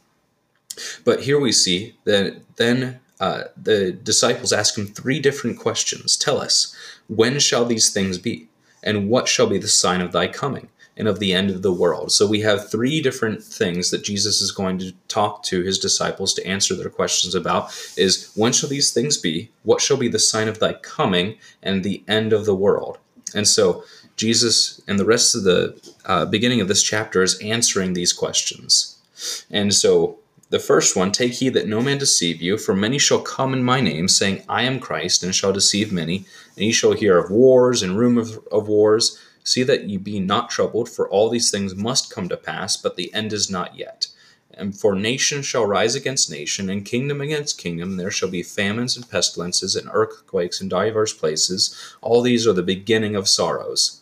But 1.04 1.22
here 1.22 1.38
we 1.38 1.52
see 1.52 1.96
that 2.04 2.40
then 2.56 3.00
uh, 3.20 3.44
the 3.56 3.92
disciples 3.92 4.52
ask 4.52 4.76
him 4.76 4.86
three 4.86 5.20
different 5.20 5.58
questions. 5.58 6.16
Tell 6.16 6.40
us, 6.40 6.74
when 7.08 7.38
shall 7.38 7.64
these 7.64 7.90
things 7.90 8.18
be? 8.18 8.48
And 8.82 9.08
what 9.08 9.28
shall 9.28 9.46
be 9.46 9.58
the 9.58 9.68
sign 9.68 10.00
of 10.00 10.12
thy 10.12 10.26
coming 10.26 10.68
and 10.96 11.08
of 11.08 11.18
the 11.18 11.32
end 11.32 11.50
of 11.50 11.62
the 11.62 11.72
world? 11.72 12.12
So 12.12 12.26
we 12.26 12.40
have 12.40 12.70
three 12.70 13.00
different 13.00 13.42
things 13.42 13.90
that 13.90 14.04
Jesus 14.04 14.40
is 14.40 14.52
going 14.52 14.78
to 14.78 14.92
talk 15.08 15.42
to 15.44 15.62
his 15.62 15.78
disciples 15.78 16.34
to 16.34 16.46
answer 16.46 16.74
their 16.74 16.90
questions 16.90 17.34
about 17.34 17.74
is 17.96 18.32
when 18.34 18.52
shall 18.52 18.68
these 18.68 18.92
things 18.92 19.16
be? 19.16 19.50
What 19.62 19.80
shall 19.80 19.96
be 19.96 20.08
the 20.08 20.18
sign 20.18 20.48
of 20.48 20.58
thy 20.58 20.74
coming 20.74 21.38
and 21.62 21.82
the 21.82 22.02
end 22.08 22.32
of 22.32 22.44
the 22.44 22.54
world? 22.54 22.98
And 23.34 23.48
so 23.48 23.84
Jesus 24.16 24.80
and 24.86 24.98
the 24.98 25.04
rest 25.04 25.34
of 25.34 25.44
the 25.44 25.94
uh, 26.04 26.26
beginning 26.26 26.60
of 26.60 26.68
this 26.68 26.82
chapter 26.82 27.22
is 27.22 27.38
answering 27.40 27.92
these 27.92 28.12
questions. 28.12 28.98
And 29.50 29.74
so 29.74 30.18
the 30.50 30.58
first 30.58 30.94
one, 30.94 31.10
take 31.10 31.32
heed 31.32 31.54
that 31.54 31.66
no 31.66 31.80
man 31.80 31.98
deceive 31.98 32.40
you, 32.40 32.58
for 32.58 32.74
many 32.74 32.98
shall 32.98 33.20
come 33.20 33.52
in 33.52 33.64
my 33.64 33.80
name, 33.80 34.06
saying, 34.08 34.44
I 34.48 34.62
am 34.62 34.78
Christ, 34.78 35.22
and 35.22 35.34
shall 35.34 35.52
deceive 35.52 35.92
many. 35.92 36.26
And 36.56 36.66
ye 36.66 36.72
shall 36.72 36.92
hear 36.92 37.18
of 37.18 37.30
wars 37.30 37.82
and 37.82 37.98
rumors 37.98 38.36
of 38.52 38.68
wars. 38.68 39.18
See 39.44 39.62
that 39.62 39.88
ye 39.88 39.98
be 39.98 40.18
not 40.18 40.50
troubled, 40.50 40.88
for 40.88 41.08
all 41.08 41.28
these 41.28 41.50
things 41.50 41.74
must 41.76 42.10
come 42.10 42.28
to 42.30 42.36
pass, 42.36 42.76
but 42.76 42.96
the 42.96 43.12
end 43.14 43.32
is 43.32 43.50
not 43.50 43.76
yet. 43.76 44.08
And 44.56 44.74
for 44.74 44.94
nation 44.94 45.42
shall 45.42 45.66
rise 45.66 45.94
against 45.94 46.30
nation, 46.30 46.70
and 46.70 46.84
kingdom 46.84 47.20
against 47.20 47.58
kingdom. 47.58 47.96
There 47.96 48.10
shall 48.10 48.30
be 48.30 48.42
famines 48.42 48.96
and 48.96 49.08
pestilences, 49.08 49.76
and 49.76 49.88
earthquakes 49.92 50.60
in 50.60 50.68
divers 50.68 51.12
places. 51.12 51.96
All 52.00 52.22
these 52.22 52.46
are 52.46 52.52
the 52.52 52.62
beginning 52.62 53.16
of 53.16 53.28
sorrows. 53.28 54.00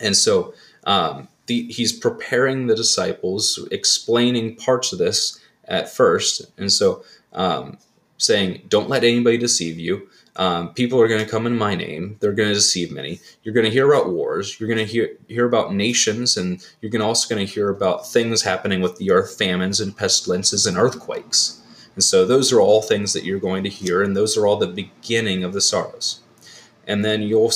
And 0.00 0.16
so 0.16 0.54
um, 0.84 1.28
the, 1.46 1.64
he's 1.70 1.92
preparing 1.92 2.66
the 2.66 2.76
disciples, 2.76 3.58
explaining 3.70 4.56
parts 4.56 4.92
of 4.92 4.98
this 4.98 5.40
at 5.64 5.88
first. 5.88 6.50
And 6.56 6.72
so 6.72 7.04
um, 7.32 7.78
saying, 8.16 8.62
don't 8.68 8.88
let 8.88 9.04
anybody 9.04 9.38
deceive 9.38 9.78
you. 9.78 10.08
Um, 10.38 10.72
people 10.72 11.00
are 11.00 11.08
going 11.08 11.24
to 11.24 11.30
come 11.30 11.46
in 11.46 11.58
my 11.58 11.74
name. 11.74 12.16
They're 12.20 12.32
going 12.32 12.48
to 12.48 12.54
deceive 12.54 12.92
many. 12.92 13.20
You're 13.42 13.54
going 13.54 13.66
to 13.66 13.72
hear 13.72 13.92
about 13.92 14.10
wars. 14.10 14.58
You're 14.58 14.68
going 14.68 14.78
to 14.78 14.84
hear 14.84 15.16
hear 15.26 15.46
about 15.46 15.74
nations, 15.74 16.36
and 16.36 16.64
you're 16.80 16.92
going 16.92 17.02
also 17.02 17.32
going 17.32 17.44
to 17.44 17.52
hear 17.52 17.70
about 17.70 18.10
things 18.10 18.42
happening 18.42 18.80
with 18.80 18.96
the 18.96 19.10
earth, 19.10 19.36
famines 19.36 19.80
and 19.80 19.96
pestilences 19.96 20.64
and 20.64 20.78
earthquakes. 20.78 21.60
And 21.96 22.04
so 22.04 22.24
those 22.24 22.52
are 22.52 22.60
all 22.60 22.80
things 22.80 23.12
that 23.12 23.24
you're 23.24 23.40
going 23.40 23.64
to 23.64 23.68
hear, 23.68 24.02
and 24.02 24.16
those 24.16 24.36
are 24.36 24.46
all 24.46 24.56
the 24.56 24.68
beginning 24.68 25.42
of 25.42 25.52
the 25.52 25.60
sorrows. 25.60 26.20
And 26.86 27.04
then 27.04 27.22
you'll 27.22 27.52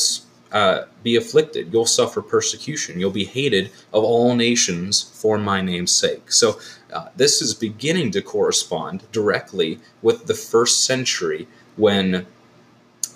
uh, 0.50 0.86
be 1.04 1.14
afflicted. 1.14 1.72
You'll 1.72 1.86
suffer 1.86 2.20
persecution. 2.20 2.98
You'll 2.98 3.12
be 3.12 3.24
hated 3.24 3.70
of 3.92 4.02
all 4.02 4.34
nations 4.34 5.00
for 5.00 5.38
my 5.38 5.62
name's 5.62 5.92
sake. 5.92 6.32
So 6.32 6.58
uh, 6.92 7.08
this 7.14 7.40
is 7.40 7.54
beginning 7.54 8.10
to 8.10 8.20
correspond 8.20 9.04
directly 9.12 9.78
with 10.02 10.26
the 10.26 10.34
first 10.34 10.84
century 10.84 11.46
when 11.76 12.26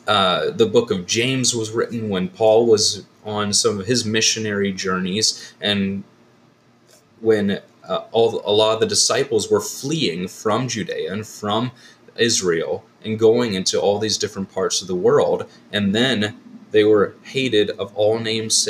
uh, 0.07 0.51
the 0.51 0.67
book 0.67 0.91
of 0.91 1.07
James 1.07 1.55
was 1.55 1.71
written, 1.71 2.09
when 2.09 2.29
Paul 2.29 2.67
was 2.67 3.07
on 3.25 3.53
some 3.53 3.81
of 3.81 3.87
his 3.87 4.05
missionary 4.05 4.73
journeys, 4.73 5.55
and 5.61 6.05
when 7.21 7.61
uh, 7.89 8.05
all, 8.13 8.43
a 8.45 8.53
lot 8.53 8.75
of 8.75 8.81
the 8.81 8.87
disciples 8.87 9.51
were 9.51 9.61
fleeing 9.61 10.29
from 10.29 10.69
Judea 10.69 11.13
and 11.13 11.27
from 11.27 11.73
Israel 12.17 12.85
and 13.05 13.19
going 13.19 13.55
into 13.55 13.81
all 13.81 13.99
these 13.99 14.19
different 14.19 14.53
parts 14.53 14.81
of 14.81 14.89
the 14.89 14.95
world, 14.95 15.49
and 15.73 15.95
then 15.95 16.39
they 16.71 16.85
were 16.85 17.15
hated 17.23 17.71
of 17.71 17.95
all 17.97 18.19
names 18.19 18.69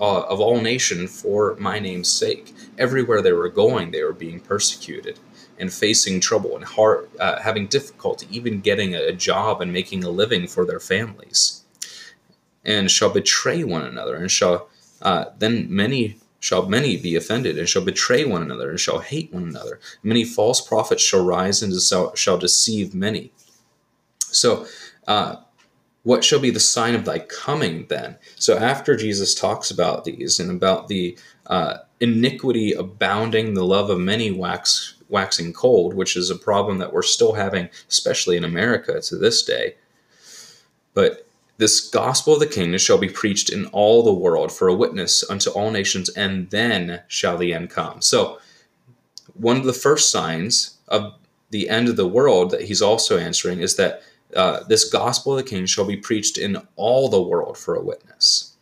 uh, 0.00 0.20
of 0.20 0.40
all 0.40 0.60
nation 0.60 1.08
for 1.08 1.56
my 1.58 1.78
name's 1.78 2.08
sake. 2.08 2.54
Everywhere 2.78 3.20
they 3.20 3.32
were 3.32 3.48
going, 3.48 3.90
they 3.90 4.02
were 4.04 4.12
being 4.12 4.40
persecuted 4.40 5.18
and 5.58 5.72
facing 5.72 6.20
trouble 6.20 6.54
and 6.54 6.64
hard, 6.64 7.08
uh, 7.18 7.40
having 7.40 7.66
difficulty 7.66 8.26
even 8.30 8.60
getting 8.60 8.94
a 8.94 9.12
job 9.12 9.60
and 9.60 9.72
making 9.72 10.04
a 10.04 10.10
living 10.10 10.46
for 10.46 10.64
their 10.64 10.80
families. 10.80 11.62
And 12.64 12.90
shall 12.90 13.10
betray 13.10 13.64
one 13.64 13.82
another, 13.82 14.16
and 14.16 14.30
shall 14.30 14.68
uh, 15.00 15.26
then 15.38 15.66
many 15.68 16.18
shall 16.40 16.68
many 16.68 16.96
be 16.96 17.16
offended, 17.16 17.58
and 17.58 17.68
shall 17.68 17.84
betray 17.84 18.24
one 18.24 18.42
another, 18.42 18.70
and 18.70 18.78
shall 18.78 19.00
hate 19.00 19.32
one 19.32 19.44
another. 19.44 19.80
Many 20.02 20.24
false 20.24 20.60
prophets 20.60 21.02
shall 21.02 21.24
rise 21.24 21.62
and 21.62 21.74
shall 22.14 22.38
deceive 22.38 22.94
many. 22.94 23.32
So, 24.18 24.66
uh, 25.06 25.36
what 26.02 26.24
shall 26.24 26.40
be 26.40 26.50
the 26.50 26.60
sign 26.60 26.94
of 26.94 27.04
thy 27.04 27.18
coming 27.18 27.86
then? 27.88 28.16
So 28.36 28.56
after 28.56 28.96
Jesus 28.96 29.34
talks 29.34 29.70
about 29.70 30.04
these 30.04 30.38
and 30.40 30.50
about 30.50 30.88
the 30.88 31.18
uh, 31.46 31.78
iniquity 32.00 32.72
abounding, 32.72 33.54
the 33.54 33.64
love 33.64 33.90
of 33.90 33.98
many 33.98 34.30
wax 34.30 34.94
waxing 35.08 35.52
cold, 35.52 35.94
which 35.94 36.16
is 36.16 36.30
a 36.30 36.36
problem 36.36 36.78
that 36.78 36.92
we're 36.92 37.02
still 37.02 37.34
having, 37.34 37.68
especially 37.88 38.36
in 38.36 38.44
America 38.44 39.00
to 39.00 39.16
this 39.16 39.42
day. 39.42 39.76
But 40.94 41.28
this 41.58 41.88
gospel 41.88 42.34
of 42.34 42.40
the 42.40 42.46
kingdom 42.46 42.78
shall 42.78 42.98
be 42.98 43.08
preached 43.08 43.50
in 43.50 43.66
all 43.66 44.02
the 44.02 44.12
world 44.12 44.52
for 44.52 44.68
a 44.68 44.74
witness 44.74 45.28
unto 45.28 45.50
all 45.50 45.70
nations, 45.70 46.08
and 46.10 46.50
then 46.50 47.02
shall 47.08 47.36
the 47.36 47.52
end 47.52 47.70
come. 47.70 48.00
So, 48.00 48.38
one 49.34 49.56
of 49.56 49.64
the 49.64 49.72
first 49.72 50.10
signs 50.10 50.78
of 50.88 51.14
the 51.50 51.68
end 51.68 51.88
of 51.88 51.96
the 51.96 52.08
world 52.08 52.50
that 52.50 52.62
he's 52.62 52.82
also 52.82 53.18
answering 53.18 53.60
is 53.60 53.76
that 53.76 54.02
uh, 54.34 54.64
this 54.68 54.88
gospel 54.88 55.32
of 55.32 55.44
the 55.44 55.48
king 55.48 55.66
shall 55.66 55.84
be 55.84 55.96
preached 55.96 56.38
in 56.38 56.60
all 56.76 57.08
the 57.08 57.22
world 57.22 57.56
for 57.56 57.74
a 57.74 57.82
witness. 57.82 58.56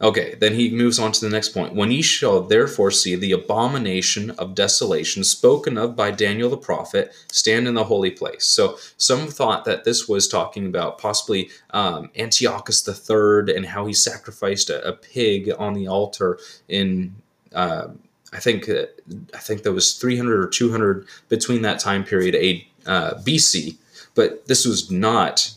Okay, 0.00 0.36
then 0.38 0.54
he 0.54 0.70
moves 0.70 1.00
on 1.00 1.10
to 1.10 1.20
the 1.20 1.30
next 1.30 1.48
point. 1.48 1.74
When 1.74 1.90
ye 1.90 2.02
shall 2.02 2.40
therefore 2.40 2.92
see 2.92 3.16
the 3.16 3.32
abomination 3.32 4.30
of 4.30 4.54
desolation 4.54 5.24
spoken 5.24 5.76
of 5.76 5.96
by 5.96 6.12
Daniel 6.12 6.50
the 6.50 6.56
prophet 6.56 7.12
stand 7.32 7.66
in 7.66 7.74
the 7.74 7.82
holy 7.82 8.12
place. 8.12 8.44
So 8.44 8.78
some 8.96 9.26
thought 9.26 9.64
that 9.64 9.82
this 9.82 10.08
was 10.08 10.28
talking 10.28 10.66
about 10.66 10.98
possibly 10.98 11.50
um, 11.70 12.10
Antiochus 12.16 12.86
III 12.86 13.56
and 13.56 13.66
how 13.66 13.86
he 13.86 13.92
sacrificed 13.92 14.70
a, 14.70 14.86
a, 14.86 14.92
pig 14.92 15.50
on 15.58 15.74
the 15.74 15.88
altar 15.88 16.38
in. 16.68 17.16
Uh, 17.52 17.88
I 18.32 18.38
think 18.38 18.68
uh, 18.68 18.86
I 19.34 19.38
think 19.38 19.62
that 19.62 19.72
was 19.72 19.94
300 19.94 20.38
or 20.38 20.48
200 20.48 21.06
between 21.28 21.62
that 21.62 21.80
time 21.80 22.04
period, 22.04 22.34
a 22.36 22.68
uh, 22.86 23.14
BC, 23.14 23.76
but 24.14 24.46
this 24.46 24.64
was 24.64 24.90
not, 24.90 25.52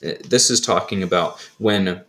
this 0.00 0.50
is 0.50 0.60
talking 0.60 1.02
about 1.02 1.40
when, 1.58 2.02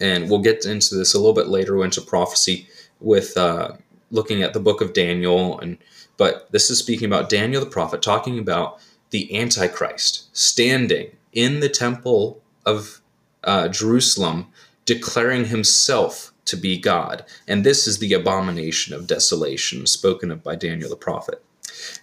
and 0.00 0.30
we'll 0.30 0.40
get 0.40 0.64
into 0.64 0.94
this 0.94 1.14
a 1.14 1.18
little 1.18 1.34
bit 1.34 1.48
later 1.48 1.84
into 1.84 2.00
prophecy 2.00 2.68
with 3.00 3.36
uh, 3.36 3.72
looking 4.10 4.42
at 4.42 4.52
the 4.52 4.60
book 4.60 4.80
of 4.80 4.92
Daniel. 4.92 5.58
And 5.58 5.78
But 6.16 6.50
this 6.52 6.70
is 6.70 6.78
speaking 6.78 7.06
about 7.06 7.28
Daniel 7.28 7.64
the 7.64 7.70
prophet, 7.70 8.02
talking 8.02 8.38
about 8.38 8.80
the 9.10 9.36
Antichrist 9.36 10.36
standing 10.36 11.10
in 11.32 11.60
the 11.60 11.68
temple 11.68 12.42
of 12.64 13.00
uh, 13.44 13.68
Jerusalem, 13.68 14.46
declaring 14.84 15.46
himself 15.46 16.32
to 16.46 16.56
be 16.56 16.78
God. 16.78 17.24
And 17.46 17.64
this 17.64 17.86
is 17.86 17.98
the 17.98 18.14
abomination 18.14 18.94
of 18.94 19.06
desolation 19.06 19.86
spoken 19.86 20.30
of 20.30 20.42
by 20.42 20.56
Daniel 20.56 20.90
the 20.90 20.96
prophet. 20.96 21.44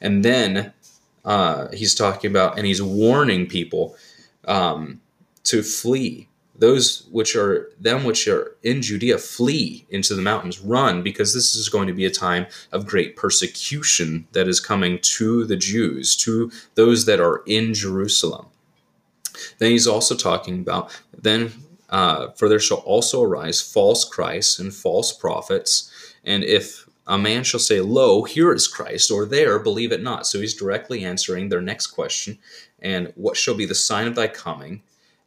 And 0.02 0.24
then 0.24 0.74
uh, 1.24 1.70
he's 1.74 1.96
talking 1.96 2.30
about, 2.30 2.58
and 2.58 2.68
he's 2.68 2.82
warning 2.82 3.48
people 3.48 3.96
um, 4.48 5.02
to 5.46 5.64
flee. 5.64 6.30
Those 6.58 7.08
which 7.12 7.36
are 7.36 7.70
them 7.80 8.04
which 8.04 8.28
are 8.28 8.56
in 8.64 8.82
Judea 8.82 9.18
flee 9.18 9.86
into 9.90 10.16
the 10.16 10.22
mountains, 10.22 10.60
run, 10.60 11.04
because 11.04 11.34
this 11.34 11.56
is 11.56 11.70
going 11.70 11.88
to 11.88 11.94
be 11.94 12.06
a 12.06 12.12
time 12.12 12.48
of 12.72 12.88
great 12.88 13.16
persecution 13.16 14.28
that 14.32 14.48
is 14.48 14.60
coming 14.60 15.00
to 15.02 15.46
the 15.46 15.58
Jews, 15.58 16.16
to 16.18 16.52
those 16.76 17.06
that 17.06 17.20
are 17.20 17.44
in 17.46 17.74
Jerusalem. 17.74 18.48
Then 19.60 19.72
he's 19.72 19.88
also 19.88 20.16
talking 20.16 20.60
about 20.60 20.98
then 21.14 21.52
uh, 21.90 22.30
for 22.32 22.48
there 22.48 22.60
shall 22.60 22.78
also 22.78 23.22
arise 23.22 23.62
false 23.62 24.06
Christs 24.06 24.60
and 24.60 24.74
false 24.74 25.12
prophets, 25.12 25.92
and 26.24 26.44
if 26.44 26.86
a 27.08 27.18
man 27.18 27.44
shall 27.44 27.60
say, 27.60 27.82
Lo, 27.82 28.24
here 28.24 28.52
is 28.54 28.68
Christ, 28.68 29.12
or 29.12 29.26
there, 29.26 29.60
believe 29.60 29.92
it 29.92 30.02
not. 30.02 30.26
So 30.26 30.40
he's 30.40 30.56
directly 30.56 31.06
answering 31.06 31.50
their 31.50 31.62
next 31.62 31.88
question. 31.88 32.40
And 32.80 33.14
what 33.16 33.38
shall 33.38 33.54
be 33.54 33.66
the 33.66 33.76
sign 33.76 34.08
of 34.08 34.16
thy 34.16 34.28
coming 34.28 34.82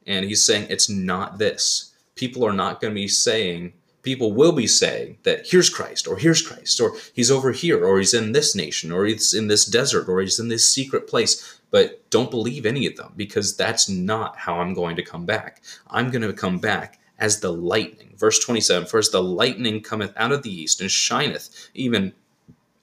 And 0.08 0.24
he's 0.24 0.42
saying 0.42 0.66
it's 0.68 0.88
not 0.88 1.38
this. 1.38 1.94
People 2.16 2.44
are 2.44 2.52
not 2.52 2.80
going 2.80 2.92
to 2.92 3.00
be 3.00 3.06
saying, 3.06 3.74
people 4.02 4.32
will 4.32 4.52
be 4.52 4.66
saying 4.66 5.18
that 5.22 5.46
here's 5.46 5.70
Christ, 5.70 6.08
or 6.08 6.16
here's 6.16 6.42
Christ, 6.42 6.80
or 6.80 6.96
he's 7.12 7.30
over 7.30 7.52
here, 7.52 7.84
or 7.84 7.98
he's 7.98 8.14
in 8.14 8.32
this 8.32 8.56
nation, 8.56 8.90
or 8.90 9.04
he's 9.04 9.34
in 9.34 9.48
this 9.48 9.64
desert, 9.66 10.08
or 10.08 10.20
he's 10.20 10.40
in 10.40 10.48
this 10.48 10.66
secret 10.66 11.06
place. 11.06 11.60
But 11.70 12.08
don't 12.10 12.30
believe 12.30 12.64
any 12.64 12.86
of 12.86 12.96
them 12.96 13.12
because 13.16 13.56
that's 13.56 13.88
not 13.88 14.38
how 14.38 14.60
I'm 14.60 14.74
going 14.74 14.96
to 14.96 15.02
come 15.02 15.26
back. 15.26 15.62
I'm 15.88 16.10
going 16.10 16.22
to 16.22 16.32
come 16.32 16.58
back 16.58 16.98
as 17.18 17.40
the 17.40 17.52
lightning. 17.52 18.14
Verse 18.16 18.42
27 18.42 18.88
First, 18.88 19.12
the 19.12 19.22
lightning 19.22 19.82
cometh 19.82 20.12
out 20.16 20.32
of 20.32 20.42
the 20.42 20.50
east 20.50 20.80
and 20.80 20.90
shineth 20.90 21.68
even 21.74 22.14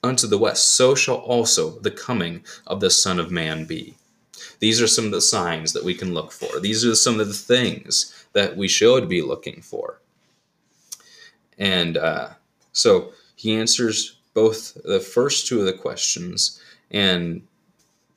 unto 0.02 0.26
the 0.26 0.38
west, 0.38 0.76
so 0.76 0.94
shall 0.94 1.16
also 1.16 1.80
the 1.80 1.90
coming 1.90 2.44
of 2.66 2.80
the 2.80 2.90
Son 2.90 3.18
of 3.18 3.30
Man 3.30 3.64
be. 3.64 3.96
These 4.58 4.80
are 4.80 4.86
some 4.86 5.06
of 5.06 5.10
the 5.12 5.20
signs 5.20 5.72
that 5.72 5.84
we 5.84 5.94
can 5.94 6.14
look 6.14 6.32
for. 6.32 6.60
These 6.60 6.84
are 6.84 6.94
some 6.94 7.20
of 7.20 7.28
the 7.28 7.34
things 7.34 8.12
that 8.32 8.56
we 8.56 8.68
should 8.68 9.08
be 9.08 9.22
looking 9.22 9.62
for. 9.62 10.00
And 11.58 11.96
uh, 11.96 12.30
so 12.72 13.12
he 13.34 13.56
answers 13.56 14.18
both 14.34 14.76
the 14.84 15.00
first 15.00 15.46
two 15.46 15.60
of 15.60 15.66
the 15.66 15.72
questions, 15.72 16.60
and 16.90 17.42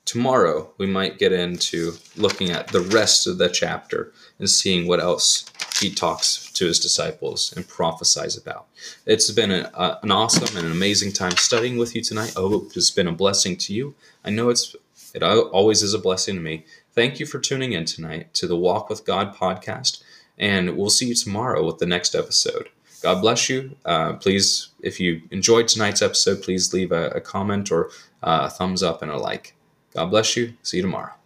tomorrow 0.04 0.70
we 0.78 0.86
might 0.86 1.20
get 1.20 1.32
into 1.32 1.94
looking 2.18 2.50
at 2.50 2.68
the 2.68 2.82
rest 2.82 3.28
of 3.28 3.38
the 3.38 3.48
chapter 3.48 4.12
and 4.40 4.50
seeing 4.50 4.88
what 4.88 5.00
else 5.00 5.46
he 5.80 5.90
talks 5.94 6.52
to 6.52 6.66
his 6.66 6.80
disciples 6.80 7.54
and 7.56 7.68
prophesies 7.68 8.36
about. 8.36 8.66
It's 9.06 9.32
been 9.32 9.52
a, 9.52 9.72
a, 9.74 10.00
an 10.04 10.12
awesome 10.12 10.58
and 10.58 10.66
an 10.66 10.72
amazing 10.74 11.14
time 11.14 11.38
studying 11.38 11.78
with 11.78 11.96
you 11.96 12.02
tonight. 12.02 12.34
I 12.36 12.42
hope 12.42 12.72
it's 12.76 12.92
been 12.92 13.08
a 13.08 13.14
blessing 13.14 13.56
to 13.58 13.74
you. 13.74 13.96
I 14.26 14.30
know 14.30 14.50
it's 14.50 14.76
it 15.14 15.24
always 15.24 15.82
is 15.82 15.94
a 15.94 16.00
blessing 16.00 16.36
to 16.36 16.42
me. 16.42 16.66
Thank 16.94 17.20
you 17.20 17.26
for 17.26 17.40
tuning 17.40 17.74
in 17.74 17.86
tonight 17.86 18.34
to 18.36 18.48
the 18.48 18.58
Walk 18.58 18.90
with 18.90 19.06
God 19.06 19.36
podcast, 19.36 20.04
and 20.38 20.78
we'll 20.78 20.90
see 20.90 21.08
you 21.08 21.16
tomorrow 21.16 21.66
with 21.66 21.78
the 21.78 21.86
next 21.86 22.16
episode. 22.16 22.70
God 23.02 23.22
bless 23.22 23.50
you. 23.50 23.78
Uh, 23.86 24.14
please, 24.14 24.70
if 24.82 25.00
you 25.00 25.22
enjoyed 25.32 25.68
tonight's 25.68 26.02
episode, 26.02 26.42
please 26.42 26.74
leave 26.74 26.92
a, 26.92 27.10
a 27.12 27.22
comment 27.22 27.72
or 27.72 27.90
uh, 28.22 28.42
a 28.44 28.50
thumbs 28.50 28.84
up 28.84 29.02
and 29.02 29.12
a 29.12 29.18
like. 29.18 29.56
God 29.94 30.08
bless 30.08 30.36
you. 30.36 30.54
See 30.64 30.78
you 30.78 30.84
tomorrow. 30.84 31.19